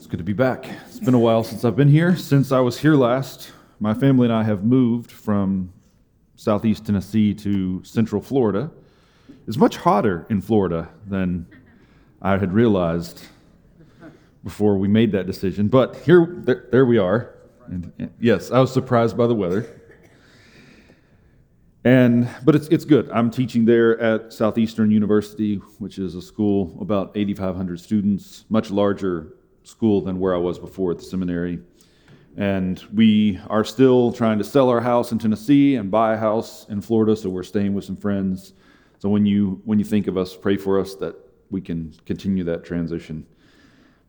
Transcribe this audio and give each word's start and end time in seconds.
It's 0.00 0.06
good 0.06 0.16
to 0.16 0.24
be 0.24 0.32
back. 0.32 0.66
It's 0.86 0.98
been 0.98 1.12
a 1.12 1.18
while 1.18 1.44
since 1.44 1.62
I've 1.62 1.76
been 1.76 1.86
here. 1.86 2.16
Since 2.16 2.52
I 2.52 2.60
was 2.60 2.80
here 2.80 2.94
last, 2.94 3.52
my 3.80 3.92
family 3.92 4.24
and 4.24 4.32
I 4.32 4.42
have 4.44 4.64
moved 4.64 5.12
from 5.12 5.74
southeast 6.36 6.86
Tennessee 6.86 7.34
to 7.34 7.84
central 7.84 8.22
Florida. 8.22 8.70
It's 9.46 9.58
much 9.58 9.76
hotter 9.76 10.24
in 10.30 10.40
Florida 10.40 10.88
than 11.06 11.46
I 12.22 12.38
had 12.38 12.54
realized 12.54 13.20
before 14.42 14.78
we 14.78 14.88
made 14.88 15.12
that 15.12 15.26
decision. 15.26 15.68
But 15.68 15.96
here, 15.96 16.34
there, 16.34 16.64
there 16.72 16.86
we 16.86 16.96
are. 16.96 17.34
And 17.66 18.10
yes, 18.18 18.50
I 18.50 18.58
was 18.58 18.72
surprised 18.72 19.18
by 19.18 19.26
the 19.26 19.34
weather. 19.34 19.82
And 21.84 22.26
but 22.42 22.54
it's 22.54 22.68
it's 22.68 22.86
good. 22.86 23.10
I'm 23.10 23.30
teaching 23.30 23.66
there 23.66 24.00
at 24.00 24.32
Southeastern 24.32 24.90
University, 24.90 25.56
which 25.78 25.98
is 25.98 26.14
a 26.14 26.22
school 26.22 26.74
about 26.80 27.12
8,500 27.14 27.78
students, 27.78 28.46
much 28.48 28.70
larger 28.70 29.34
school 29.62 30.00
than 30.00 30.18
where 30.18 30.34
I 30.34 30.38
was 30.38 30.58
before 30.58 30.90
at 30.90 30.98
the 30.98 31.04
seminary. 31.04 31.60
And 32.36 32.82
we 32.94 33.40
are 33.48 33.64
still 33.64 34.12
trying 34.12 34.38
to 34.38 34.44
sell 34.44 34.68
our 34.68 34.80
house 34.80 35.12
in 35.12 35.18
Tennessee 35.18 35.74
and 35.74 35.90
buy 35.90 36.14
a 36.14 36.16
house 36.16 36.66
in 36.68 36.80
Florida, 36.80 37.16
so 37.16 37.28
we're 37.28 37.42
staying 37.42 37.74
with 37.74 37.84
some 37.84 37.96
friends. 37.96 38.52
So 38.98 39.08
when 39.08 39.26
you 39.26 39.60
when 39.64 39.78
you 39.78 39.84
think 39.84 40.06
of 40.06 40.16
us, 40.16 40.36
pray 40.36 40.56
for 40.56 40.78
us 40.78 40.94
that 40.96 41.16
we 41.50 41.60
can 41.60 41.94
continue 42.06 42.44
that 42.44 42.64
transition. 42.64 43.26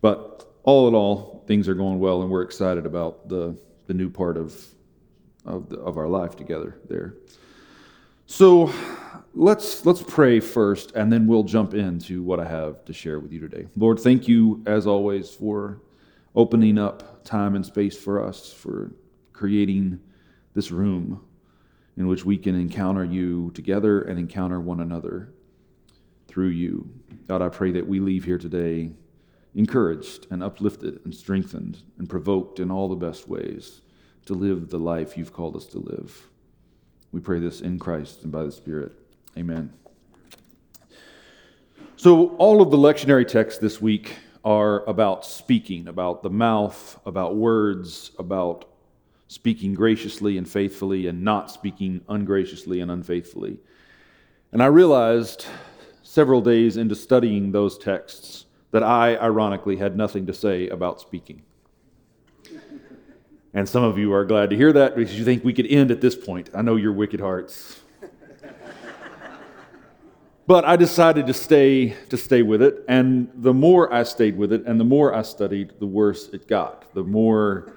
But 0.01 0.53
all 0.63 0.87
in 0.87 0.93
all, 0.93 1.43
things 1.47 1.67
are 1.67 1.73
going 1.73 1.99
well, 1.99 2.21
and 2.21 2.29
we're 2.29 2.43
excited 2.43 2.85
about 2.85 3.27
the 3.27 3.57
the 3.87 3.93
new 3.93 4.09
part 4.09 4.37
of 4.37 4.65
of, 5.45 5.69
the, 5.69 5.77
of 5.77 5.97
our 5.97 6.07
life 6.07 6.35
together 6.35 6.77
there. 6.87 7.15
So 8.31 8.71
let's 9.35 9.85
let's 9.85 10.01
pray 10.01 10.39
first 10.39 10.93
and 10.95 11.11
then 11.11 11.27
we'll 11.27 11.43
jump 11.43 11.73
into 11.73 12.23
what 12.23 12.39
I 12.39 12.45
have 12.45 12.85
to 12.85 12.93
share 12.93 13.19
with 13.19 13.33
you 13.33 13.41
today. 13.41 13.67
Lord, 13.75 13.99
thank 13.99 14.25
you 14.25 14.63
as 14.65 14.87
always 14.87 15.29
for 15.29 15.81
opening 16.33 16.77
up 16.77 17.25
time 17.25 17.55
and 17.55 17.65
space 17.65 17.97
for 17.97 18.25
us 18.25 18.53
for 18.53 18.93
creating 19.33 19.99
this 20.53 20.71
room 20.71 21.25
in 21.97 22.07
which 22.07 22.23
we 22.23 22.37
can 22.37 22.55
encounter 22.55 23.03
you 23.03 23.51
together 23.53 24.03
and 24.03 24.17
encounter 24.17 24.61
one 24.61 24.79
another 24.79 25.33
through 26.29 26.51
you. 26.51 26.89
God, 27.27 27.41
I 27.41 27.49
pray 27.49 27.73
that 27.73 27.85
we 27.85 27.99
leave 27.99 28.23
here 28.23 28.37
today 28.37 28.93
encouraged 29.55 30.27
and 30.31 30.41
uplifted 30.41 31.01
and 31.03 31.13
strengthened 31.13 31.79
and 31.97 32.09
provoked 32.09 32.61
in 32.61 32.71
all 32.71 32.87
the 32.87 32.95
best 32.95 33.27
ways 33.27 33.81
to 34.25 34.33
live 34.33 34.69
the 34.69 34.79
life 34.79 35.17
you've 35.17 35.33
called 35.33 35.57
us 35.57 35.65
to 35.65 35.79
live. 35.79 36.30
We 37.11 37.19
pray 37.19 37.39
this 37.39 37.61
in 37.61 37.77
Christ 37.77 38.23
and 38.23 38.31
by 38.31 38.43
the 38.43 38.51
Spirit. 38.51 38.93
Amen. 39.37 39.73
So, 41.95 42.35
all 42.37 42.61
of 42.61 42.71
the 42.71 42.77
lectionary 42.77 43.27
texts 43.27 43.59
this 43.59 43.81
week 43.81 44.15
are 44.43 44.83
about 44.85 45.25
speaking, 45.25 45.87
about 45.87 46.23
the 46.23 46.29
mouth, 46.29 46.99
about 47.05 47.35
words, 47.35 48.11
about 48.17 48.65
speaking 49.27 49.73
graciously 49.73 50.37
and 50.37 50.49
faithfully, 50.49 51.07
and 51.07 51.23
not 51.23 51.51
speaking 51.51 52.01
ungraciously 52.09 52.79
and 52.79 52.89
unfaithfully. 52.89 53.59
And 54.51 54.63
I 54.63 54.65
realized 54.65 55.45
several 56.03 56.41
days 56.41 56.77
into 56.77 56.95
studying 56.95 57.51
those 57.51 57.77
texts 57.77 58.45
that 58.71 58.83
I, 58.83 59.15
ironically, 59.17 59.77
had 59.77 59.95
nothing 59.95 60.25
to 60.25 60.33
say 60.33 60.69
about 60.69 60.99
speaking. 60.99 61.43
And 63.53 63.67
some 63.67 63.83
of 63.83 63.97
you 63.97 64.13
are 64.13 64.23
glad 64.23 64.49
to 64.51 64.55
hear 64.55 64.71
that 64.73 64.95
because 64.95 65.17
you 65.17 65.25
think 65.25 65.43
we 65.43 65.53
could 65.53 65.67
end 65.67 65.91
at 65.91 65.99
this 65.99 66.15
point. 66.15 66.49
I 66.53 66.61
know 66.61 66.77
your 66.77 66.93
wicked 66.93 67.19
hearts. 67.19 67.81
but 70.47 70.63
I 70.63 70.77
decided 70.77 71.27
to 71.27 71.33
stay 71.33 71.89
to 72.09 72.17
stay 72.17 72.43
with 72.43 72.61
it, 72.61 72.85
and 72.87 73.29
the 73.35 73.53
more 73.53 73.93
I 73.93 74.03
stayed 74.03 74.37
with 74.37 74.53
it 74.53 74.65
and 74.65 74.79
the 74.79 74.85
more 74.85 75.13
I 75.13 75.23
studied, 75.23 75.73
the 75.79 75.85
worse 75.85 76.29
it 76.29 76.47
got. 76.47 76.93
The 76.93 77.03
more 77.03 77.73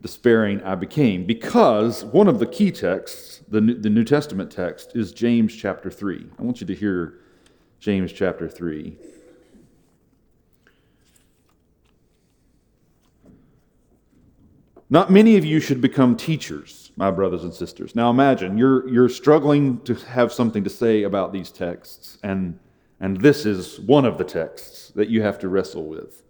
despairing 0.00 0.62
I 0.62 0.76
became 0.76 1.24
because 1.24 2.04
one 2.04 2.28
of 2.28 2.38
the 2.38 2.46
key 2.46 2.70
texts, 2.70 3.42
the 3.48 3.60
New, 3.60 3.74
the 3.74 3.90
New 3.90 4.04
Testament 4.04 4.52
text, 4.52 4.94
is 4.94 5.10
James 5.10 5.56
chapter 5.56 5.90
3. 5.90 6.24
I 6.38 6.42
want 6.42 6.60
you 6.60 6.68
to 6.68 6.74
hear 6.74 7.18
James 7.80 8.12
chapter 8.12 8.48
3. 8.48 8.96
Not 14.88 15.10
many 15.10 15.36
of 15.36 15.44
you 15.44 15.58
should 15.58 15.80
become 15.80 16.16
teachers, 16.16 16.92
my 16.96 17.10
brothers 17.10 17.42
and 17.42 17.52
sisters. 17.52 17.96
Now 17.96 18.08
imagine 18.10 18.56
you're, 18.56 18.88
you're 18.88 19.08
struggling 19.08 19.80
to 19.80 19.94
have 19.94 20.32
something 20.32 20.62
to 20.62 20.70
say 20.70 21.02
about 21.02 21.32
these 21.32 21.50
texts, 21.50 22.18
and, 22.22 22.58
and 23.00 23.20
this 23.20 23.46
is 23.46 23.80
one 23.80 24.04
of 24.04 24.16
the 24.16 24.24
texts 24.24 24.92
that 24.94 25.08
you 25.08 25.22
have 25.22 25.40
to 25.40 25.48
wrestle 25.48 25.86
with. 25.86 26.22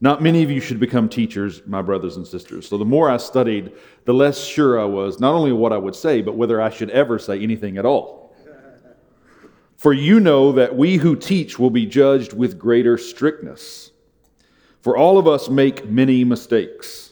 Not 0.00 0.22
many 0.22 0.42
of 0.42 0.50
you 0.50 0.60
should 0.60 0.80
become 0.80 1.08
teachers, 1.08 1.62
my 1.66 1.80
brothers 1.80 2.16
and 2.16 2.26
sisters. 2.26 2.68
So 2.68 2.76
the 2.76 2.84
more 2.84 3.08
I 3.08 3.16
studied, 3.16 3.72
the 4.06 4.12
less 4.12 4.44
sure 4.44 4.80
I 4.80 4.84
was, 4.84 5.20
not 5.20 5.32
only 5.32 5.52
what 5.52 5.72
I 5.72 5.78
would 5.78 5.94
say, 5.94 6.20
but 6.20 6.36
whether 6.36 6.60
I 6.60 6.70
should 6.70 6.90
ever 6.90 7.18
say 7.18 7.40
anything 7.40 7.78
at 7.78 7.86
all. 7.86 8.34
For 9.76 9.92
you 9.92 10.18
know 10.18 10.50
that 10.52 10.74
we 10.76 10.96
who 10.96 11.14
teach 11.14 11.58
will 11.58 11.70
be 11.70 11.86
judged 11.86 12.32
with 12.32 12.58
greater 12.58 12.98
strictness. 12.98 13.92
For 14.80 14.96
all 14.96 15.16
of 15.16 15.28
us 15.28 15.48
make 15.48 15.88
many 15.88 16.24
mistakes. 16.24 17.03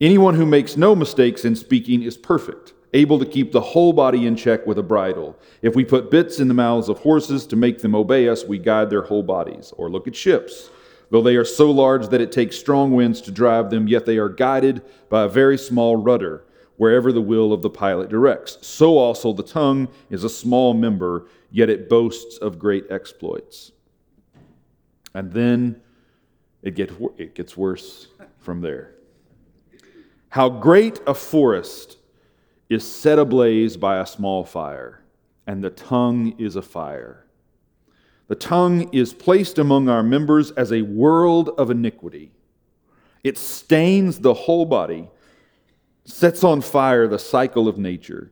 Anyone 0.00 0.34
who 0.34 0.44
makes 0.44 0.76
no 0.76 0.94
mistakes 0.94 1.46
in 1.46 1.56
speaking 1.56 2.02
is 2.02 2.18
perfect, 2.18 2.74
able 2.92 3.18
to 3.18 3.24
keep 3.24 3.50
the 3.50 3.62
whole 3.62 3.94
body 3.94 4.26
in 4.26 4.36
check 4.36 4.66
with 4.66 4.78
a 4.78 4.82
bridle. 4.82 5.38
If 5.62 5.74
we 5.74 5.86
put 5.86 6.10
bits 6.10 6.38
in 6.38 6.48
the 6.48 6.54
mouths 6.54 6.90
of 6.90 6.98
horses 6.98 7.46
to 7.46 7.56
make 7.56 7.78
them 7.78 7.94
obey 7.94 8.28
us, 8.28 8.44
we 8.44 8.58
guide 8.58 8.90
their 8.90 9.02
whole 9.02 9.22
bodies. 9.22 9.72
Or 9.78 9.88
look 9.88 10.06
at 10.06 10.14
ships. 10.14 10.68
Though 11.08 11.22
they 11.22 11.36
are 11.36 11.46
so 11.46 11.70
large 11.70 12.08
that 12.08 12.20
it 12.20 12.30
takes 12.30 12.58
strong 12.58 12.92
winds 12.92 13.22
to 13.22 13.30
drive 13.30 13.70
them, 13.70 13.88
yet 13.88 14.04
they 14.04 14.18
are 14.18 14.28
guided 14.28 14.82
by 15.08 15.22
a 15.22 15.28
very 15.28 15.56
small 15.56 15.96
rudder 15.96 16.44
wherever 16.76 17.10
the 17.10 17.22
will 17.22 17.54
of 17.54 17.62
the 17.62 17.70
pilot 17.70 18.10
directs. 18.10 18.58
So 18.60 18.98
also 18.98 19.32
the 19.32 19.42
tongue 19.42 19.88
is 20.10 20.24
a 20.24 20.28
small 20.28 20.74
member, 20.74 21.26
yet 21.50 21.70
it 21.70 21.88
boasts 21.88 22.36
of 22.36 22.58
great 22.58 22.84
exploits. 22.90 23.72
And 25.14 25.32
then 25.32 25.80
it, 26.62 26.74
get, 26.74 26.92
it 27.16 27.34
gets 27.34 27.56
worse 27.56 28.08
from 28.38 28.60
there. 28.60 28.96
How 30.36 30.50
great 30.50 31.00
a 31.06 31.14
forest 31.14 31.96
is 32.68 32.86
set 32.86 33.18
ablaze 33.18 33.78
by 33.78 33.96
a 33.96 34.04
small 34.04 34.44
fire, 34.44 35.00
and 35.46 35.64
the 35.64 35.70
tongue 35.70 36.34
is 36.36 36.56
a 36.56 36.60
fire. 36.60 37.24
The 38.28 38.34
tongue 38.34 38.90
is 38.92 39.14
placed 39.14 39.58
among 39.58 39.88
our 39.88 40.02
members 40.02 40.50
as 40.50 40.74
a 40.74 40.82
world 40.82 41.48
of 41.56 41.70
iniquity. 41.70 42.32
It 43.24 43.38
stains 43.38 44.18
the 44.18 44.34
whole 44.34 44.66
body, 44.66 45.08
sets 46.04 46.44
on 46.44 46.60
fire 46.60 47.08
the 47.08 47.18
cycle 47.18 47.66
of 47.66 47.78
nature, 47.78 48.30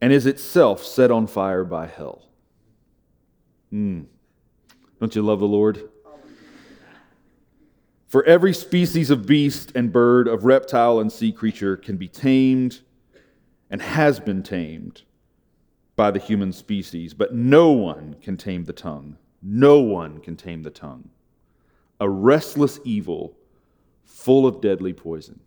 and 0.00 0.14
is 0.14 0.24
itself 0.24 0.82
set 0.82 1.10
on 1.10 1.26
fire 1.26 1.62
by 1.62 1.88
hell. 1.88 2.24
Mm. 3.70 4.06
Don't 4.98 5.14
you 5.14 5.20
love 5.20 5.40
the 5.40 5.46
Lord? 5.46 5.90
For 8.08 8.24
every 8.24 8.54
species 8.54 9.10
of 9.10 9.26
beast 9.26 9.72
and 9.74 9.92
bird, 9.92 10.28
of 10.28 10.46
reptile 10.46 10.98
and 10.98 11.12
sea 11.12 11.30
creature 11.30 11.76
can 11.76 11.98
be 11.98 12.08
tamed 12.08 12.80
and 13.70 13.82
has 13.82 14.18
been 14.18 14.42
tamed 14.42 15.02
by 15.94 16.10
the 16.10 16.18
human 16.18 16.52
species, 16.52 17.12
but 17.12 17.34
no 17.34 17.70
one 17.70 18.16
can 18.22 18.38
tame 18.38 18.64
the 18.64 18.72
tongue. 18.72 19.18
No 19.42 19.80
one 19.80 20.20
can 20.20 20.36
tame 20.36 20.62
the 20.62 20.70
tongue. 20.70 21.10
A 22.00 22.08
restless 22.08 22.80
evil 22.82 23.36
full 24.04 24.46
of 24.46 24.62
deadly 24.62 24.94
poison. 24.94 25.40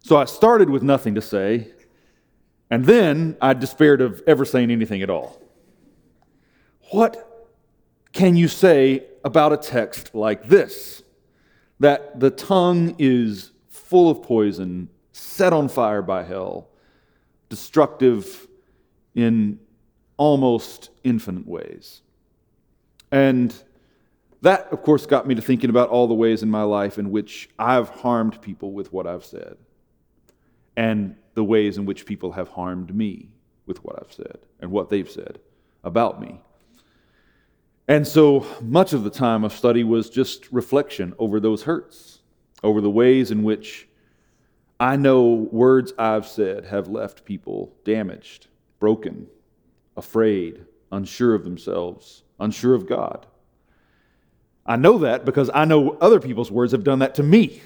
So 0.00 0.16
I 0.16 0.26
started 0.26 0.68
with 0.68 0.82
nothing 0.82 1.14
to 1.14 1.22
say, 1.22 1.72
and 2.70 2.84
then 2.84 3.38
I 3.40 3.54
despaired 3.54 4.02
of 4.02 4.22
ever 4.26 4.44
saying 4.44 4.70
anything 4.70 5.00
at 5.00 5.08
all. 5.08 5.40
What 6.90 7.48
can 8.12 8.36
you 8.36 8.48
say 8.48 9.04
about 9.24 9.52
a 9.52 9.56
text 9.56 10.14
like 10.14 10.48
this? 10.48 11.02
That 11.80 12.18
the 12.18 12.30
tongue 12.30 12.96
is 12.98 13.52
full 13.68 14.10
of 14.10 14.22
poison, 14.22 14.88
set 15.12 15.52
on 15.52 15.68
fire 15.68 16.02
by 16.02 16.24
hell, 16.24 16.68
destructive 17.48 18.46
in 19.14 19.58
almost 20.16 20.90
infinite 21.04 21.46
ways. 21.46 22.02
And 23.10 23.54
that, 24.42 24.68
of 24.72 24.82
course, 24.82 25.06
got 25.06 25.26
me 25.26 25.34
to 25.34 25.42
thinking 25.42 25.70
about 25.70 25.88
all 25.88 26.06
the 26.06 26.14
ways 26.14 26.42
in 26.42 26.50
my 26.50 26.62
life 26.62 26.98
in 26.98 27.10
which 27.10 27.48
I've 27.58 27.88
harmed 27.88 28.40
people 28.42 28.72
with 28.72 28.92
what 28.92 29.06
I've 29.06 29.24
said, 29.24 29.56
and 30.76 31.16
the 31.34 31.44
ways 31.44 31.78
in 31.78 31.86
which 31.86 32.06
people 32.06 32.32
have 32.32 32.48
harmed 32.48 32.94
me 32.94 33.30
with 33.66 33.84
what 33.84 33.96
I've 34.00 34.12
said 34.12 34.38
and 34.60 34.70
what 34.70 34.90
they've 34.90 35.10
said 35.10 35.38
about 35.84 36.20
me. 36.20 36.40
And 37.88 38.06
so 38.06 38.46
much 38.60 38.92
of 38.92 39.02
the 39.02 39.10
time 39.10 39.44
of 39.44 39.52
study 39.54 39.82
was 39.82 40.10
just 40.10 40.52
reflection 40.52 41.14
over 41.18 41.40
those 41.40 41.62
hurts, 41.62 42.20
over 42.62 42.82
the 42.82 42.90
ways 42.90 43.30
in 43.30 43.42
which 43.42 43.88
I 44.78 44.96
know 44.96 45.48
words 45.50 45.94
I've 45.98 46.26
said 46.26 46.66
have 46.66 46.88
left 46.88 47.24
people 47.24 47.74
damaged, 47.84 48.48
broken, 48.78 49.26
afraid, 49.96 50.66
unsure 50.92 51.34
of 51.34 51.44
themselves, 51.44 52.24
unsure 52.38 52.74
of 52.74 52.86
God. 52.86 53.26
I 54.66 54.76
know 54.76 54.98
that 54.98 55.24
because 55.24 55.50
I 55.54 55.64
know 55.64 55.96
other 56.00 56.20
people's 56.20 56.50
words 56.50 56.72
have 56.72 56.84
done 56.84 56.98
that 56.98 57.14
to 57.14 57.22
me. 57.22 57.62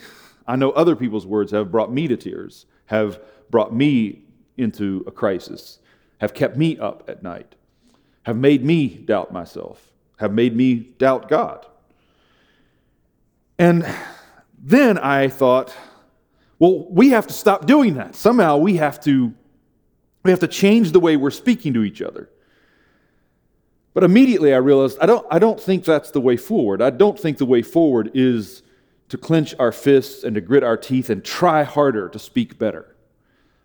I 0.47 0.55
know 0.55 0.71
other 0.71 0.95
people's 0.95 1.27
words 1.27 1.51
have 1.51 1.73
brought 1.73 1.93
me 1.93 2.07
to 2.07 2.17
tears, 2.17 2.67
have 2.87 3.21
brought 3.51 3.75
me 3.75 4.23
into 4.57 5.03
a 5.07 5.11
crisis, 5.11 5.81
have 6.19 6.33
kept 6.33 6.57
me 6.57 6.79
up 6.79 7.03
at 7.09 7.25
night, 7.25 7.57
have 8.23 8.37
made 8.37 8.65
me 8.65 8.89
doubt 8.89 9.33
myself, 9.33 9.92
have 10.23 10.33
made 10.33 10.57
me 10.57 10.75
doubt 10.75 11.29
God. 11.29 11.67
And 13.59 13.87
then 14.59 14.97
I 14.97 15.29
thought, 15.29 15.75
well, 16.59 16.87
we 16.89 17.11
have 17.11 17.27
to 17.27 17.35
stop 17.35 17.67
doing 17.67 17.95
that. 17.95 18.15
Somehow 18.15 18.57
we 18.57 18.77
have 18.77 18.99
to 19.05 19.35
we 20.25 20.31
have 20.31 20.41
to 20.41 20.49
change 20.49 20.93
the 20.93 21.01
way 21.01 21.17
we're 21.17 21.31
speaking 21.31 21.75
to 21.75 21.83
each 21.83 22.01
other. 22.01 22.31
But 23.95 24.05
immediately 24.05 24.55
I 24.55 24.59
realized 24.59 24.99
I 25.01 25.07
don't, 25.07 25.27
I 25.31 25.39
don't 25.39 25.61
think 25.61 25.85
that's 25.85 26.11
the 26.13 26.21
way 26.21 26.37
forward. 26.37 26.81
I 26.81 26.91
don't 26.91 27.19
think 27.19 27.39
the 27.39 27.45
way 27.45 27.63
forward 27.63 28.11
is 28.15 28.63
to 29.09 29.19
clench 29.19 29.55
our 29.59 29.73
fists 29.73 30.25
and 30.25 30.35
to 30.37 30.41
grit 30.41 30.63
our 30.63 30.77
teeth 30.77 31.11
and 31.11 31.23
try 31.23 31.65
harder 31.65 32.09
to 32.09 32.19
speak 32.19 32.59
better. 32.59 32.97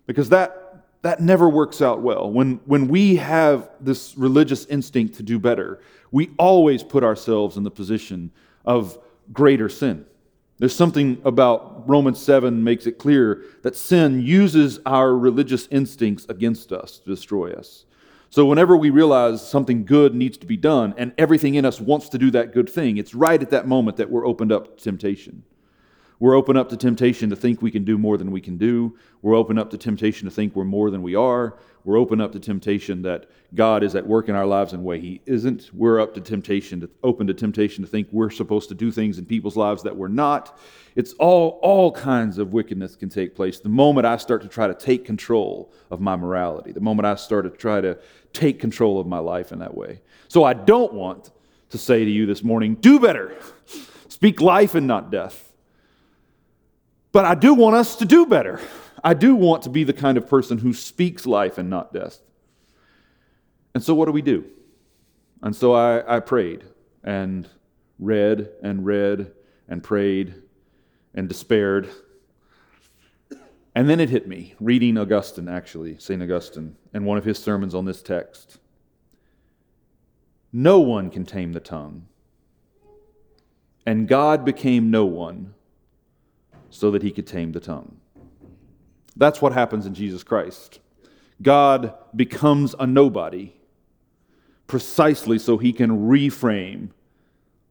Because 0.06 0.28
that, 0.30 0.67
that 1.02 1.20
never 1.20 1.48
works 1.48 1.80
out 1.80 2.00
well. 2.00 2.30
When, 2.30 2.60
when 2.64 2.88
we 2.88 3.16
have 3.16 3.70
this 3.80 4.16
religious 4.16 4.64
instinct 4.66 5.14
to 5.14 5.22
do 5.22 5.38
better, 5.38 5.80
we 6.10 6.30
always 6.38 6.82
put 6.82 7.04
ourselves 7.04 7.56
in 7.56 7.62
the 7.62 7.70
position 7.70 8.32
of 8.64 8.98
greater 9.32 9.68
sin. 9.68 10.04
There's 10.58 10.74
something 10.74 11.20
about 11.24 11.88
Romans 11.88 12.20
7 12.20 12.64
makes 12.64 12.86
it 12.86 12.98
clear 12.98 13.44
that 13.62 13.76
sin 13.76 14.20
uses 14.22 14.80
our 14.84 15.16
religious 15.16 15.68
instincts 15.68 16.26
against 16.28 16.72
us 16.72 16.98
to 16.98 17.08
destroy 17.08 17.52
us. 17.52 17.84
So, 18.30 18.44
whenever 18.44 18.76
we 18.76 18.90
realize 18.90 19.46
something 19.48 19.84
good 19.84 20.14
needs 20.14 20.36
to 20.38 20.46
be 20.46 20.56
done 20.56 20.94
and 20.98 21.14
everything 21.16 21.54
in 21.54 21.64
us 21.64 21.80
wants 21.80 22.08
to 22.10 22.18
do 22.18 22.30
that 22.32 22.52
good 22.52 22.68
thing, 22.68 22.98
it's 22.98 23.14
right 23.14 23.40
at 23.40 23.50
that 23.50 23.66
moment 23.66 23.96
that 23.98 24.10
we're 24.10 24.26
opened 24.26 24.52
up 24.52 24.76
to 24.76 24.84
temptation. 24.84 25.44
We're 26.20 26.34
open 26.34 26.56
up 26.56 26.68
to 26.70 26.76
temptation 26.76 27.30
to 27.30 27.36
think 27.36 27.62
we 27.62 27.70
can 27.70 27.84
do 27.84 27.96
more 27.96 28.16
than 28.18 28.32
we 28.32 28.40
can 28.40 28.56
do. 28.56 28.96
We're 29.22 29.36
open 29.36 29.56
up 29.56 29.70
to 29.70 29.78
temptation 29.78 30.28
to 30.28 30.34
think 30.34 30.56
we're 30.56 30.64
more 30.64 30.90
than 30.90 31.02
we 31.02 31.14
are. 31.14 31.58
We're 31.84 31.96
open 31.96 32.20
up 32.20 32.32
to 32.32 32.40
temptation 32.40 33.02
that 33.02 33.30
God 33.54 33.84
is 33.84 33.94
at 33.94 34.06
work 34.06 34.28
in 34.28 34.34
our 34.34 34.44
lives 34.44 34.72
in 34.72 34.80
a 34.80 34.82
way 34.82 34.98
He 34.98 35.20
isn't. 35.26 35.70
We're 35.72 36.00
up 36.00 36.14
to 36.14 36.20
temptation 36.20 36.80
to 36.80 36.90
open 37.04 37.28
to 37.28 37.34
temptation 37.34 37.84
to 37.84 37.90
think 37.90 38.08
we're 38.10 38.30
supposed 38.30 38.68
to 38.70 38.74
do 38.74 38.90
things 38.90 39.18
in 39.18 39.26
people's 39.26 39.56
lives 39.56 39.84
that 39.84 39.96
we're 39.96 40.08
not. 40.08 40.58
It's 40.96 41.12
all 41.14 41.60
all 41.62 41.92
kinds 41.92 42.38
of 42.38 42.52
wickedness 42.52 42.96
can 42.96 43.08
take 43.08 43.36
place 43.36 43.60
the 43.60 43.68
moment 43.68 44.04
I 44.04 44.16
start 44.16 44.42
to 44.42 44.48
try 44.48 44.66
to 44.66 44.74
take 44.74 45.04
control 45.04 45.72
of 45.90 46.00
my 46.00 46.16
morality. 46.16 46.72
The 46.72 46.80
moment 46.80 47.06
I 47.06 47.14
start 47.14 47.44
to 47.44 47.50
try 47.50 47.80
to 47.80 47.96
take 48.32 48.58
control 48.58 48.98
of 48.98 49.06
my 49.06 49.18
life 49.18 49.52
in 49.52 49.60
that 49.60 49.76
way. 49.76 50.00
So 50.26 50.42
I 50.42 50.52
don't 50.52 50.92
want 50.92 51.30
to 51.70 51.78
say 51.78 52.04
to 52.04 52.10
you 52.10 52.26
this 52.26 52.42
morning, 52.42 52.74
do 52.74 52.98
better. 52.98 53.36
Speak 54.08 54.40
life 54.40 54.74
and 54.74 54.86
not 54.86 55.12
death. 55.12 55.47
But 57.12 57.24
I 57.24 57.34
do 57.34 57.54
want 57.54 57.76
us 57.76 57.96
to 57.96 58.04
do 58.04 58.26
better. 58.26 58.60
I 59.02 59.14
do 59.14 59.34
want 59.34 59.62
to 59.62 59.70
be 59.70 59.84
the 59.84 59.92
kind 59.92 60.18
of 60.18 60.28
person 60.28 60.58
who 60.58 60.72
speaks 60.72 61.26
life 61.26 61.58
and 61.58 61.70
not 61.70 61.92
death. 61.92 62.18
And 63.74 63.82
so, 63.82 63.94
what 63.94 64.06
do 64.06 64.12
we 64.12 64.22
do? 64.22 64.44
And 65.42 65.54
so 65.54 65.72
I, 65.72 66.16
I 66.16 66.20
prayed 66.20 66.64
and 67.04 67.48
read 67.98 68.48
and 68.62 68.84
read 68.84 69.32
and 69.68 69.82
prayed 69.82 70.34
and 71.14 71.28
despaired. 71.28 71.88
And 73.74 73.88
then 73.88 74.00
it 74.00 74.10
hit 74.10 74.26
me, 74.26 74.54
reading 74.58 74.98
Augustine, 74.98 75.48
actually, 75.48 75.98
St. 75.98 76.20
Augustine, 76.20 76.76
and 76.92 77.04
one 77.04 77.18
of 77.18 77.24
his 77.24 77.38
sermons 77.38 77.74
on 77.74 77.84
this 77.84 78.02
text. 78.02 78.58
No 80.52 80.80
one 80.80 81.10
can 81.10 81.24
tame 81.24 81.52
the 81.52 81.60
tongue, 81.60 82.06
and 83.86 84.08
God 84.08 84.44
became 84.44 84.90
no 84.90 85.04
one 85.04 85.54
so 86.70 86.90
that 86.90 87.02
he 87.02 87.10
could 87.10 87.26
tame 87.26 87.52
the 87.52 87.60
tongue. 87.60 87.96
That's 89.16 89.42
what 89.42 89.52
happens 89.52 89.86
in 89.86 89.94
Jesus 89.94 90.22
Christ. 90.22 90.80
God 91.42 91.94
becomes 92.14 92.74
a 92.78 92.86
nobody 92.86 93.52
precisely 94.66 95.38
so 95.38 95.56
he 95.56 95.72
can 95.72 96.08
reframe 96.08 96.90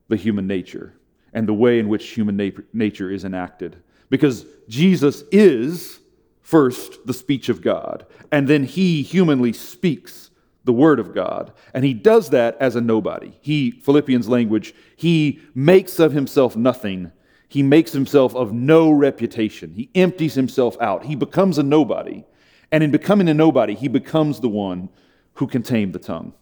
the 0.08 0.16
human 0.16 0.48
nature 0.48 0.94
and 1.34 1.48
the 1.48 1.54
way 1.54 1.80
in 1.80 1.88
which 1.88 2.10
human 2.10 2.38
na- 2.38 2.64
nature 2.74 3.12
is 3.12 3.24
enacted. 3.24 3.78
Because 4.10 4.46
Jesus 4.68 5.24
is 5.32 6.00
first 6.42 7.06
the 7.06 7.14
speech 7.14 7.50
of 7.50 7.62
God, 7.62 8.06
and 8.32 8.48
then 8.48 8.64
he 8.64 9.04
humanly 9.04 9.52
speaks 9.52 10.32
the 10.64 10.74
word 10.74 11.00
of 11.00 11.14
God. 11.14 11.54
And 11.74 11.84
he 11.84 11.94
does 11.94 12.30
that 12.30 12.58
as 12.60 12.76
a 12.76 12.82
nobody. 12.82 13.34
He, 13.42 13.72
Philippians 13.72 14.28
language, 14.28 14.74
he 14.96 15.40
makes 15.54 16.00
of 16.00 16.14
himself 16.14 16.56
nothing 16.56 17.12
he 17.48 17.64
makes 17.64 17.92
himself 17.92 18.36
of 18.36 18.52
no 18.54 18.92
reputation. 18.92 19.74
He 19.74 19.90
empties 19.96 20.36
himself 20.36 20.76
out. 20.82 21.06
He 21.06 21.16
becomes 21.16 21.58
a 21.58 21.64
nobody. 21.64 22.24
And 22.72 22.84
in 22.84 22.92
becoming 22.92 23.30
a 23.30 23.34
nobody, 23.34 23.74
he 23.74 23.88
becomes 23.88 24.40
the 24.40 24.50
one 24.50 24.90
who 25.36 25.48
can 25.48 25.64
tame 25.64 25.92
the 25.92 26.00
tongue. 26.00 26.34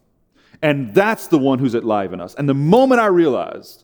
And 0.62 0.96
that's 0.96 1.28
the 1.28 1.38
one 1.38 1.60
who's 1.60 1.76
alive 1.76 2.14
in 2.14 2.22
us. 2.22 2.34
And 2.36 2.50
the 2.50 2.54
moment 2.54 3.02
I 3.02 3.08
realized 3.08 3.84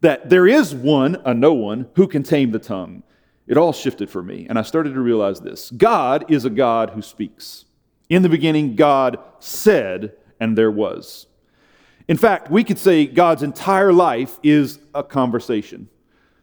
that 0.00 0.28
there 0.28 0.46
is 0.46 0.74
one, 0.74 1.16
a 1.24 1.32
no 1.32 1.54
one, 1.54 1.88
who 1.94 2.06
can 2.06 2.22
tame 2.22 2.50
the 2.50 2.58
tongue, 2.58 3.02
it 3.46 3.56
all 3.56 3.72
shifted 3.72 4.10
for 4.10 4.22
me. 4.22 4.46
And 4.48 4.58
I 4.58 4.62
started 4.62 4.92
to 4.94 5.00
realize 5.00 5.40
this 5.40 5.70
God 5.70 6.30
is 6.30 6.44
a 6.44 6.50
God 6.50 6.90
who 6.90 7.00
speaks. 7.00 7.64
In 8.10 8.22
the 8.22 8.28
beginning, 8.28 8.76
God 8.76 9.18
said, 9.38 10.12
and 10.40 10.56
there 10.56 10.70
was. 10.70 11.26
In 12.08 12.16
fact, 12.16 12.50
we 12.50 12.64
could 12.64 12.78
say 12.78 13.06
God's 13.06 13.42
entire 13.42 13.92
life 13.92 14.38
is 14.42 14.78
a 14.94 15.02
conversation. 15.02 15.88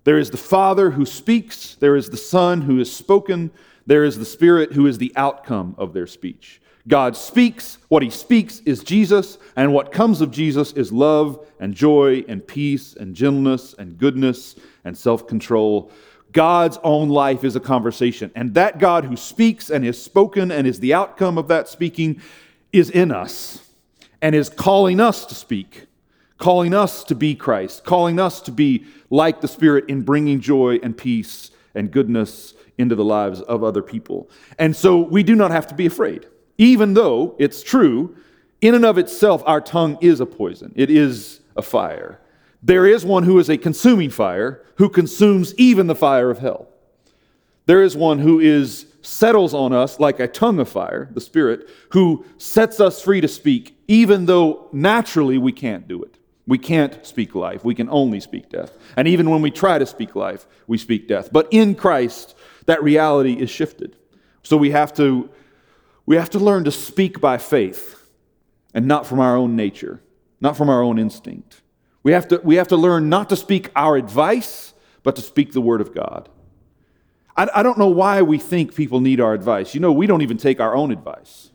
There 0.05 0.19
is 0.19 0.29
the 0.29 0.37
Father 0.37 0.91
who 0.91 1.03
speaks, 1.03 1.75
there 1.75 1.95
is 1.95 2.11
the 2.11 2.17
Son 2.17 2.61
who 2.61 2.79
is 2.79 2.95
spoken, 2.95 3.49
there 3.87 4.03
is 4.03 4.19
the 4.19 4.25
Spirit 4.25 4.71
who 4.73 4.85
is 4.85 4.99
the 4.99 5.11
outcome 5.15 5.73
of 5.79 5.93
their 5.93 6.05
speech. 6.05 6.61
God 6.87 7.17
speaks, 7.17 7.79
what 7.87 8.03
he 8.03 8.11
speaks 8.11 8.59
is 8.59 8.83
Jesus, 8.83 9.39
and 9.55 9.73
what 9.73 9.91
comes 9.91 10.21
of 10.21 10.29
Jesus 10.29 10.73
is 10.73 10.91
love 10.91 11.43
and 11.59 11.73
joy 11.73 12.23
and 12.27 12.45
peace 12.45 12.95
and 12.95 13.15
gentleness 13.15 13.73
and 13.79 13.97
goodness 13.97 14.55
and 14.83 14.95
self 14.95 15.27
control. 15.27 15.91
God's 16.31 16.77
own 16.83 17.09
life 17.09 17.43
is 17.43 17.55
a 17.55 17.59
conversation, 17.59 18.29
and 18.35 18.53
that 18.53 18.77
God 18.77 19.05
who 19.05 19.17
speaks 19.17 19.71
and 19.71 19.83
is 19.83 19.99
spoken 19.99 20.51
and 20.51 20.67
is 20.67 20.79
the 20.79 20.93
outcome 20.93 21.39
of 21.39 21.47
that 21.47 21.67
speaking 21.67 22.21
is 22.71 22.91
in 22.91 23.11
us 23.11 23.71
and 24.21 24.35
is 24.35 24.49
calling 24.49 24.99
us 24.99 25.25
to 25.25 25.33
speak 25.33 25.87
calling 26.37 26.73
us 26.73 27.03
to 27.05 27.15
be 27.15 27.35
Christ, 27.35 27.83
calling 27.83 28.19
us 28.19 28.41
to 28.41 28.51
be 28.51 28.85
like 29.09 29.41
the 29.41 29.47
Spirit 29.47 29.85
in 29.89 30.01
bringing 30.01 30.39
joy 30.39 30.79
and 30.81 30.97
peace 30.97 31.51
and 31.74 31.91
goodness 31.91 32.53
into 32.77 32.95
the 32.95 33.03
lives 33.03 33.41
of 33.41 33.63
other 33.63 33.81
people. 33.81 34.29
And 34.59 34.75
so 34.75 34.97
we 34.97 35.24
do 35.24 35.35
not 35.35 35.51
have 35.51 35.67
to 35.67 35.75
be 35.75 35.85
afraid, 35.85 36.27
even 36.57 36.93
though 36.93 37.35
it's 37.39 37.63
true, 37.63 38.15
in 38.62 38.74
and 38.74 38.85
of 38.85 38.97
itself, 38.97 39.43
our 39.45 39.62
tongue 39.62 39.97
is 40.01 40.19
a 40.19 40.25
poison, 40.25 40.74
it 40.75 40.89
is 40.89 41.41
a 41.55 41.62
fire. 41.62 42.19
There 42.63 42.88
is 42.88 43.05
one 43.05 43.24
who 43.24 43.38
is 43.38 43.50
a 43.50 43.57
consuming 43.57 44.09
fire, 44.09 44.63
who 44.77 44.89
consumes 44.89 45.53
even 45.55 45.88
the 45.88 45.95
fire 45.95 46.31
of 46.31 46.39
hell. 46.39 46.67
There 47.67 47.83
is 47.83 47.95
one 47.95 48.19
who 48.19 48.39
is 48.39 48.88
settles 49.01 49.53
on 49.53 49.71
us 49.71 50.00
like 50.00 50.19
a 50.19 50.27
tongue 50.27 50.59
of 50.59 50.67
fire, 50.67 51.09
the 51.13 51.21
Spirit, 51.21 51.69
who 51.89 52.25
sets 52.38 52.79
us 52.79 53.01
free 53.01 53.21
to 53.21 53.27
speak, 53.27 53.77
even 53.88 54.25
though 54.25 54.67
naturally 54.71 55.38
we 55.38 55.51
can't 55.51 55.88
do 55.88 56.01
it. 56.03 56.14
We 56.47 56.57
can't 56.57 57.03
speak 57.05 57.33
life. 57.33 57.63
We 57.63 57.73
can 57.73 57.89
only 57.89 58.19
speak 58.19 58.49
death. 58.49 58.71
And 58.95 59.07
even 59.07 59.29
when 59.29 59.41
we 59.41 59.51
try 59.51 59.79
to 59.79 59.85
speak 59.85 60.15
life, 60.15 60.45
we 60.67 60.77
speak 60.77 61.07
death. 61.07 61.29
But 61.31 61.47
in 61.51 61.75
Christ, 61.75 62.35
that 62.67 62.83
reality 62.83 63.33
is 63.33 63.49
shifted. 63.49 63.95
So 64.43 64.55
we 64.55 64.71
have 64.71 64.93
to, 64.95 65.29
we 66.05 66.17
have 66.17 66.29
to 66.31 66.39
learn 66.39 66.63
to 66.65 66.71
speak 66.71 67.19
by 67.19 67.37
faith 67.39 68.11
and 68.75 68.87
not 68.87 69.07
from 69.07 69.19
our 69.19 69.35
own 69.35 69.55
nature, 69.55 70.01
not 70.39 70.55
from 70.55 70.69
our 70.69 70.83
own 70.83 70.99
instinct. 70.99 71.61
We 72.03 72.11
have 72.11 72.27
to, 72.27 72.39
we 72.43 72.55
have 72.55 72.67
to 72.67 72.77
learn 72.77 73.09
not 73.09 73.29
to 73.29 73.35
speak 73.35 73.71
our 73.75 73.95
advice, 73.95 74.75
but 75.01 75.15
to 75.15 75.23
speak 75.23 75.53
the 75.53 75.61
word 75.61 75.81
of 75.81 75.95
God. 75.95 76.29
I, 77.35 77.49
I 77.55 77.63
don't 77.63 77.79
know 77.79 77.87
why 77.87 78.21
we 78.21 78.37
think 78.37 78.75
people 78.75 78.99
need 78.99 79.19
our 79.19 79.33
advice. 79.33 79.73
You 79.73 79.79
know, 79.79 79.91
we 79.91 80.05
don't 80.05 80.21
even 80.21 80.37
take 80.37 80.59
our 80.59 80.75
own 80.75 80.91
advice. 80.91 81.49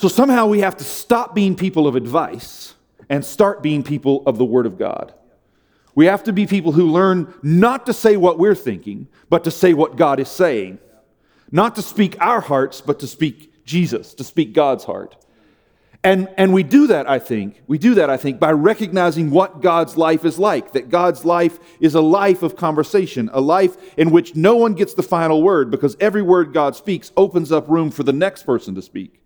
So 0.00 0.08
somehow 0.08 0.46
we 0.46 0.60
have 0.60 0.78
to 0.78 0.84
stop 0.84 1.34
being 1.34 1.54
people 1.54 1.86
of 1.86 1.94
advice 1.94 2.72
and 3.10 3.22
start 3.22 3.62
being 3.62 3.82
people 3.82 4.22
of 4.24 4.38
the 4.38 4.46
Word 4.46 4.64
of 4.64 4.78
God. 4.78 5.12
We 5.94 6.06
have 6.06 6.24
to 6.24 6.32
be 6.32 6.46
people 6.46 6.72
who 6.72 6.90
learn 6.90 7.34
not 7.42 7.84
to 7.84 7.92
say 7.92 8.16
what 8.16 8.38
we're 8.38 8.54
thinking, 8.54 9.08
but 9.28 9.44
to 9.44 9.50
say 9.50 9.74
what 9.74 9.96
God 9.96 10.18
is 10.18 10.30
saying. 10.30 10.78
Not 11.52 11.76
to 11.76 11.82
speak 11.82 12.16
our 12.18 12.40
hearts, 12.40 12.80
but 12.80 12.98
to 13.00 13.06
speak 13.06 13.66
Jesus, 13.66 14.14
to 14.14 14.24
speak 14.24 14.54
God's 14.54 14.84
heart. 14.84 15.16
And, 16.02 16.30
and 16.38 16.54
we 16.54 16.62
do 16.62 16.86
that, 16.86 17.06
I 17.06 17.18
think, 17.18 17.60
we 17.66 17.76
do 17.76 17.96
that, 17.96 18.08
I 18.08 18.16
think, 18.16 18.40
by 18.40 18.52
recognizing 18.52 19.30
what 19.30 19.60
God's 19.60 19.98
life 19.98 20.24
is 20.24 20.38
like. 20.38 20.72
That 20.72 20.88
God's 20.88 21.26
life 21.26 21.58
is 21.78 21.94
a 21.94 22.00
life 22.00 22.42
of 22.42 22.56
conversation, 22.56 23.28
a 23.34 23.40
life 23.42 23.76
in 23.98 24.10
which 24.10 24.34
no 24.34 24.56
one 24.56 24.72
gets 24.72 24.94
the 24.94 25.02
final 25.02 25.42
word 25.42 25.70
because 25.70 25.94
every 26.00 26.22
word 26.22 26.54
God 26.54 26.74
speaks 26.74 27.12
opens 27.18 27.52
up 27.52 27.68
room 27.68 27.90
for 27.90 28.02
the 28.02 28.14
next 28.14 28.44
person 28.44 28.74
to 28.76 28.80
speak. 28.80 29.19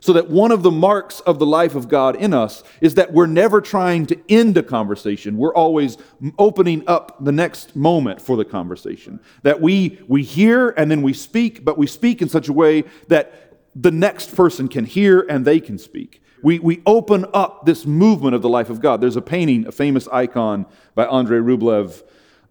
So 0.00 0.14
that 0.14 0.30
one 0.30 0.50
of 0.50 0.62
the 0.62 0.70
marks 0.70 1.20
of 1.20 1.38
the 1.38 1.46
life 1.46 1.74
of 1.74 1.88
God 1.88 2.16
in 2.16 2.32
us 2.32 2.62
is 2.80 2.94
that 2.94 3.12
we're 3.12 3.26
never 3.26 3.60
trying 3.60 4.06
to 4.06 4.18
end 4.30 4.56
a 4.56 4.62
conversation. 4.62 5.36
We're 5.36 5.54
always 5.54 5.98
opening 6.38 6.82
up 6.86 7.22
the 7.22 7.32
next 7.32 7.76
moment 7.76 8.20
for 8.20 8.36
the 8.36 8.44
conversation. 8.44 9.20
That 9.42 9.60
we, 9.60 10.00
we 10.08 10.22
hear 10.22 10.70
and 10.70 10.90
then 10.90 11.02
we 11.02 11.12
speak, 11.12 11.64
but 11.64 11.76
we 11.76 11.86
speak 11.86 12.22
in 12.22 12.30
such 12.30 12.48
a 12.48 12.52
way 12.52 12.84
that 13.08 13.58
the 13.74 13.90
next 13.90 14.34
person 14.34 14.68
can 14.68 14.86
hear 14.86 15.20
and 15.28 15.44
they 15.44 15.60
can 15.60 15.78
speak. 15.78 16.22
We, 16.42 16.58
we 16.58 16.82
open 16.86 17.26
up 17.34 17.66
this 17.66 17.84
movement 17.84 18.34
of 18.34 18.40
the 18.40 18.48
life 18.48 18.70
of 18.70 18.80
God. 18.80 19.02
There's 19.02 19.16
a 19.16 19.22
painting, 19.22 19.66
a 19.66 19.72
famous 19.72 20.08
icon 20.08 20.64
by 20.94 21.06
Andrei 21.06 21.38
Rublev 21.38 22.02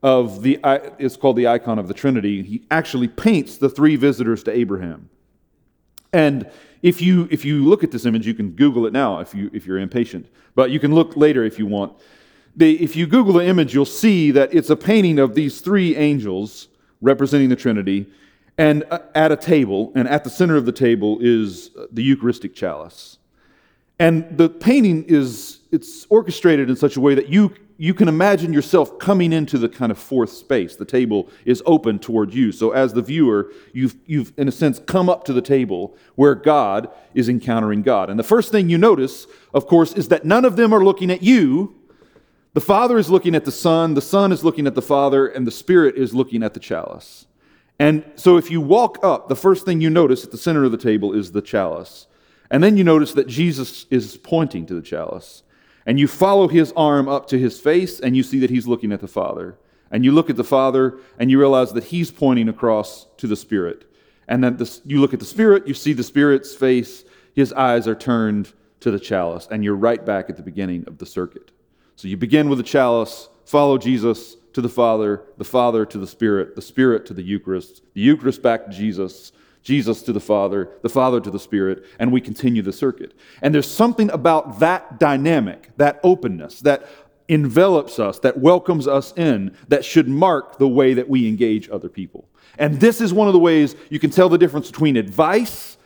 of 0.01 0.43
the, 0.43 0.59
it's 0.97 1.17
called 1.17 1.35
the 1.35 1.47
icon 1.47 1.79
of 1.79 1.87
the 1.87 1.93
Trinity. 1.93 2.43
He 2.43 2.63
actually 2.71 3.07
paints 3.07 3.57
the 3.57 3.69
three 3.69 3.95
visitors 3.95 4.43
to 4.43 4.51
Abraham. 4.51 5.09
And 6.13 6.49
if 6.81 7.01
you, 7.01 7.27
if 7.29 7.43
you 7.43 7.65
look 7.65 7.83
at 7.83 7.91
this 7.91 8.05
image, 8.05 8.25
you 8.25 8.33
can 8.33 8.51
Google 8.51 8.85
it 8.85 8.93
now 8.93 9.19
if, 9.19 9.35
you, 9.35 9.49
if 9.53 9.65
you're 9.65 9.79
impatient, 9.79 10.27
but 10.55 10.71
you 10.71 10.79
can 10.79 10.93
look 10.95 11.17
later 11.17 11.43
if 11.43 11.59
you 11.59 11.65
want. 11.65 11.93
if 12.57 12.95
you 12.95 13.05
Google 13.05 13.33
the 13.33 13.45
image, 13.45 13.73
you'll 13.73 13.85
see 13.85 14.31
that 14.31 14.53
it's 14.53 14.69
a 14.69 14.75
painting 14.75 15.19
of 15.19 15.35
these 15.35 15.61
three 15.61 15.95
angels 15.95 16.67
representing 17.01 17.49
the 17.49 17.55
Trinity 17.55 18.07
and 18.57 18.83
uh, 18.91 18.99
at 19.15 19.31
a 19.31 19.37
table, 19.37 19.91
and 19.95 20.07
at 20.07 20.25
the 20.25 20.29
center 20.29 20.57
of 20.57 20.65
the 20.65 20.71
table 20.73 21.17
is 21.21 21.71
the 21.93 22.03
Eucharistic 22.03 22.53
chalice. 22.53 23.17
And 23.99 24.37
the 24.37 24.49
painting 24.49 25.05
is 25.05 25.59
it's 25.71 26.05
orchestrated 26.09 26.69
in 26.69 26.75
such 26.75 26.97
a 26.97 27.01
way 27.01 27.15
that 27.15 27.29
you 27.29 27.53
you 27.81 27.93
can 27.93 28.09
imagine 28.09 28.51
yourself 28.51 28.99
coming 28.99 29.31
into 29.31 29.57
the 29.57 29.69
kind 29.69 29.89
of 29.89 29.97
fourth 29.97 30.31
space. 30.31 30.75
The 30.75 30.83
table 30.83 31.29
is 31.45 31.63
open 31.65 31.97
toward 31.97 32.33
you. 32.33 32.51
So, 32.51 32.71
as 32.71 32.91
the 32.93 33.01
viewer, 33.01 33.53
you've, 33.71 33.95
you've, 34.05 34.33
in 34.35 34.49
a 34.49 34.51
sense, 34.51 34.79
come 34.79 35.09
up 35.09 35.23
to 35.23 35.33
the 35.33 35.41
table 35.41 35.95
where 36.15 36.35
God 36.35 36.89
is 37.13 37.29
encountering 37.29 37.81
God. 37.81 38.09
And 38.09 38.19
the 38.19 38.23
first 38.23 38.51
thing 38.51 38.69
you 38.69 38.77
notice, 38.77 39.27
of 39.53 39.65
course, 39.65 39.93
is 39.93 40.09
that 40.09 40.25
none 40.25 40.43
of 40.43 40.57
them 40.57 40.73
are 40.73 40.83
looking 40.83 41.09
at 41.09 41.23
you. 41.23 41.73
The 42.53 42.59
Father 42.59 42.97
is 42.97 43.09
looking 43.09 43.33
at 43.33 43.45
the 43.45 43.51
Son, 43.51 43.93
the 43.93 44.01
Son 44.01 44.33
is 44.33 44.43
looking 44.43 44.67
at 44.67 44.75
the 44.75 44.81
Father, 44.81 45.25
and 45.25 45.47
the 45.47 45.51
Spirit 45.51 45.95
is 45.95 46.13
looking 46.13 46.43
at 46.43 46.53
the 46.53 46.59
chalice. 46.59 47.27
And 47.79 48.03
so, 48.17 48.35
if 48.35 48.51
you 48.51 48.59
walk 48.59 48.99
up, 49.03 49.29
the 49.29 49.37
first 49.37 49.63
thing 49.63 49.79
you 49.79 49.89
notice 49.89 50.25
at 50.25 50.31
the 50.31 50.37
center 50.37 50.65
of 50.65 50.73
the 50.73 50.77
table 50.77 51.13
is 51.13 51.31
the 51.31 51.41
chalice. 51.41 52.07
And 52.51 52.61
then 52.61 52.75
you 52.75 52.83
notice 52.83 53.13
that 53.13 53.27
Jesus 53.27 53.85
is 53.89 54.17
pointing 54.17 54.65
to 54.65 54.73
the 54.73 54.81
chalice. 54.81 55.43
And 55.89 55.99
you 55.99 56.07
follow 56.07 56.47
his 56.47 56.71
arm 56.77 57.09
up 57.09 57.25
to 57.29 57.39
his 57.39 57.59
face, 57.59 57.99
and 57.99 58.15
you 58.15 58.21
see 58.21 58.37
that 58.41 58.51
he's 58.51 58.67
looking 58.67 58.91
at 58.91 58.99
the 58.99 59.07
Father. 59.07 59.57
And 59.89 60.05
you 60.05 60.11
look 60.11 60.29
at 60.29 60.35
the 60.35 60.43
Father, 60.43 60.99
and 61.17 61.31
you 61.31 61.39
realize 61.39 61.73
that 61.73 61.85
he's 61.85 62.11
pointing 62.11 62.47
across 62.47 63.07
to 63.17 63.25
the 63.25 63.35
Spirit. 63.35 63.91
And 64.27 64.43
then 64.43 64.57
this, 64.57 64.83
you 64.85 65.01
look 65.01 65.15
at 65.15 65.19
the 65.19 65.25
Spirit, 65.25 65.67
you 65.67 65.73
see 65.73 65.93
the 65.93 66.03
Spirit's 66.03 66.53
face, 66.53 67.05
his 67.33 67.51
eyes 67.53 67.87
are 67.87 67.95
turned 67.95 68.53
to 68.81 68.91
the 68.91 68.99
chalice, 68.99 69.47
and 69.49 69.63
you're 69.63 69.73
right 69.73 70.05
back 70.05 70.29
at 70.29 70.37
the 70.37 70.43
beginning 70.43 70.83
of 70.85 70.99
the 70.99 71.07
circuit. 71.07 71.49
So 71.95 72.07
you 72.07 72.17
begin 72.17 72.49
with 72.49 72.59
the 72.59 72.63
chalice, 72.63 73.27
follow 73.45 73.79
Jesus 73.79 74.35
to 74.53 74.61
the 74.61 74.69
Father, 74.69 75.23
the 75.39 75.43
Father 75.43 75.87
to 75.87 75.97
the 75.97 76.05
Spirit, 76.05 76.55
the 76.55 76.61
Spirit 76.61 77.07
to 77.07 77.15
the 77.15 77.23
Eucharist, 77.23 77.81
the 77.95 78.01
Eucharist 78.01 78.43
back 78.43 78.65
to 78.65 78.71
Jesus, 78.71 79.31
Jesus 79.61 80.01
to 80.03 80.13
the 80.13 80.19
Father, 80.19 80.69
the 80.81 80.89
Father 80.89 81.19
to 81.19 81.29
the 81.29 81.39
Spirit, 81.39 81.85
and 81.99 82.11
we 82.11 82.21
continue 82.21 82.61
the 82.61 82.73
circuit. 82.73 83.13
And 83.41 83.53
there's 83.53 83.69
something 83.69 84.09
about 84.11 84.59
that 84.59 84.99
dynamic, 84.99 85.69
that 85.77 85.99
openness, 86.03 86.61
that 86.61 86.87
envelops 87.27 87.99
us, 87.99 88.19
that 88.19 88.39
welcomes 88.39 88.87
us 88.87 89.13
in, 89.15 89.55
that 89.67 89.85
should 89.85 90.07
mark 90.07 90.57
the 90.57 90.67
way 90.67 90.93
that 90.95 91.07
we 91.07 91.27
engage 91.27 91.69
other 91.69 91.89
people. 91.89 92.27
And 92.57 92.79
this 92.79 92.99
is 93.01 93.13
one 93.13 93.27
of 93.27 93.33
the 93.33 93.39
ways 93.39 93.75
you 93.89 93.99
can 93.99 94.09
tell 94.09 94.29
the 94.29 94.37
difference 94.37 94.69
between 94.69 94.97
advice 94.97 95.77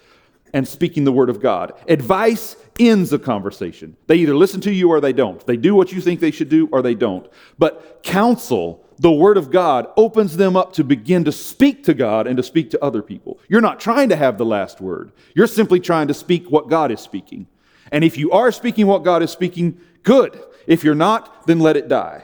and 0.54 0.68
speaking 0.68 1.04
the 1.04 1.12
Word 1.12 1.30
of 1.30 1.42
God. 1.42 1.74
Advice 1.88 2.56
ends 2.80 3.12
a 3.12 3.20
conversation. 3.20 3.98
They 4.08 4.16
either 4.18 4.36
listen 4.36 4.62
to 4.62 4.72
you 4.72 4.90
or 4.90 5.02
they 5.02 5.14
don't. 5.14 5.46
They 5.46 5.58
do 5.58 5.76
what 5.76 5.92
you 5.92 6.00
think 6.00 6.20
they 6.20 6.32
should 6.32 6.50
do 6.50 6.70
or 6.72 6.82
they 6.82 6.96
don't. 6.96 7.28
But 7.58 8.02
counsel 8.04 8.83
the 9.04 9.12
Word 9.12 9.36
of 9.36 9.52
God 9.52 9.88
opens 9.98 10.38
them 10.38 10.56
up 10.56 10.72
to 10.74 10.84
begin 10.86 11.26
to 11.26 11.32
speak 11.34 11.84
to 11.84 11.94
God 11.94 12.26
and 12.26 12.38
to 12.38 12.44
speak 12.44 12.72
to 12.72 12.82
other 12.82 13.02
people. 13.02 13.38
You're 13.50 13.60
not 13.60 13.82
trying 13.82 14.08
to 14.08 14.16
have 14.16 14.38
the 14.38 14.46
last 14.46 14.80
word, 14.80 15.12
you're 15.36 15.46
simply 15.46 15.82
trying 15.82 16.08
to 16.08 16.14
speak 16.14 16.50
what 16.50 16.70
God 16.70 16.90
is 16.90 17.02
speaking. 17.02 17.48
And 17.92 18.06
if 18.06 18.18
you 18.18 18.32
are 18.32 18.50
speaking 18.50 18.88
what 18.88 19.04
God 19.04 19.22
is 19.22 19.30
speaking, 19.30 19.78
good. 20.04 20.42
If 20.68 20.86
you're 20.86 20.96
not, 20.96 21.46
then 21.48 21.60
let 21.60 21.76
it 21.76 21.90
die. 21.90 22.24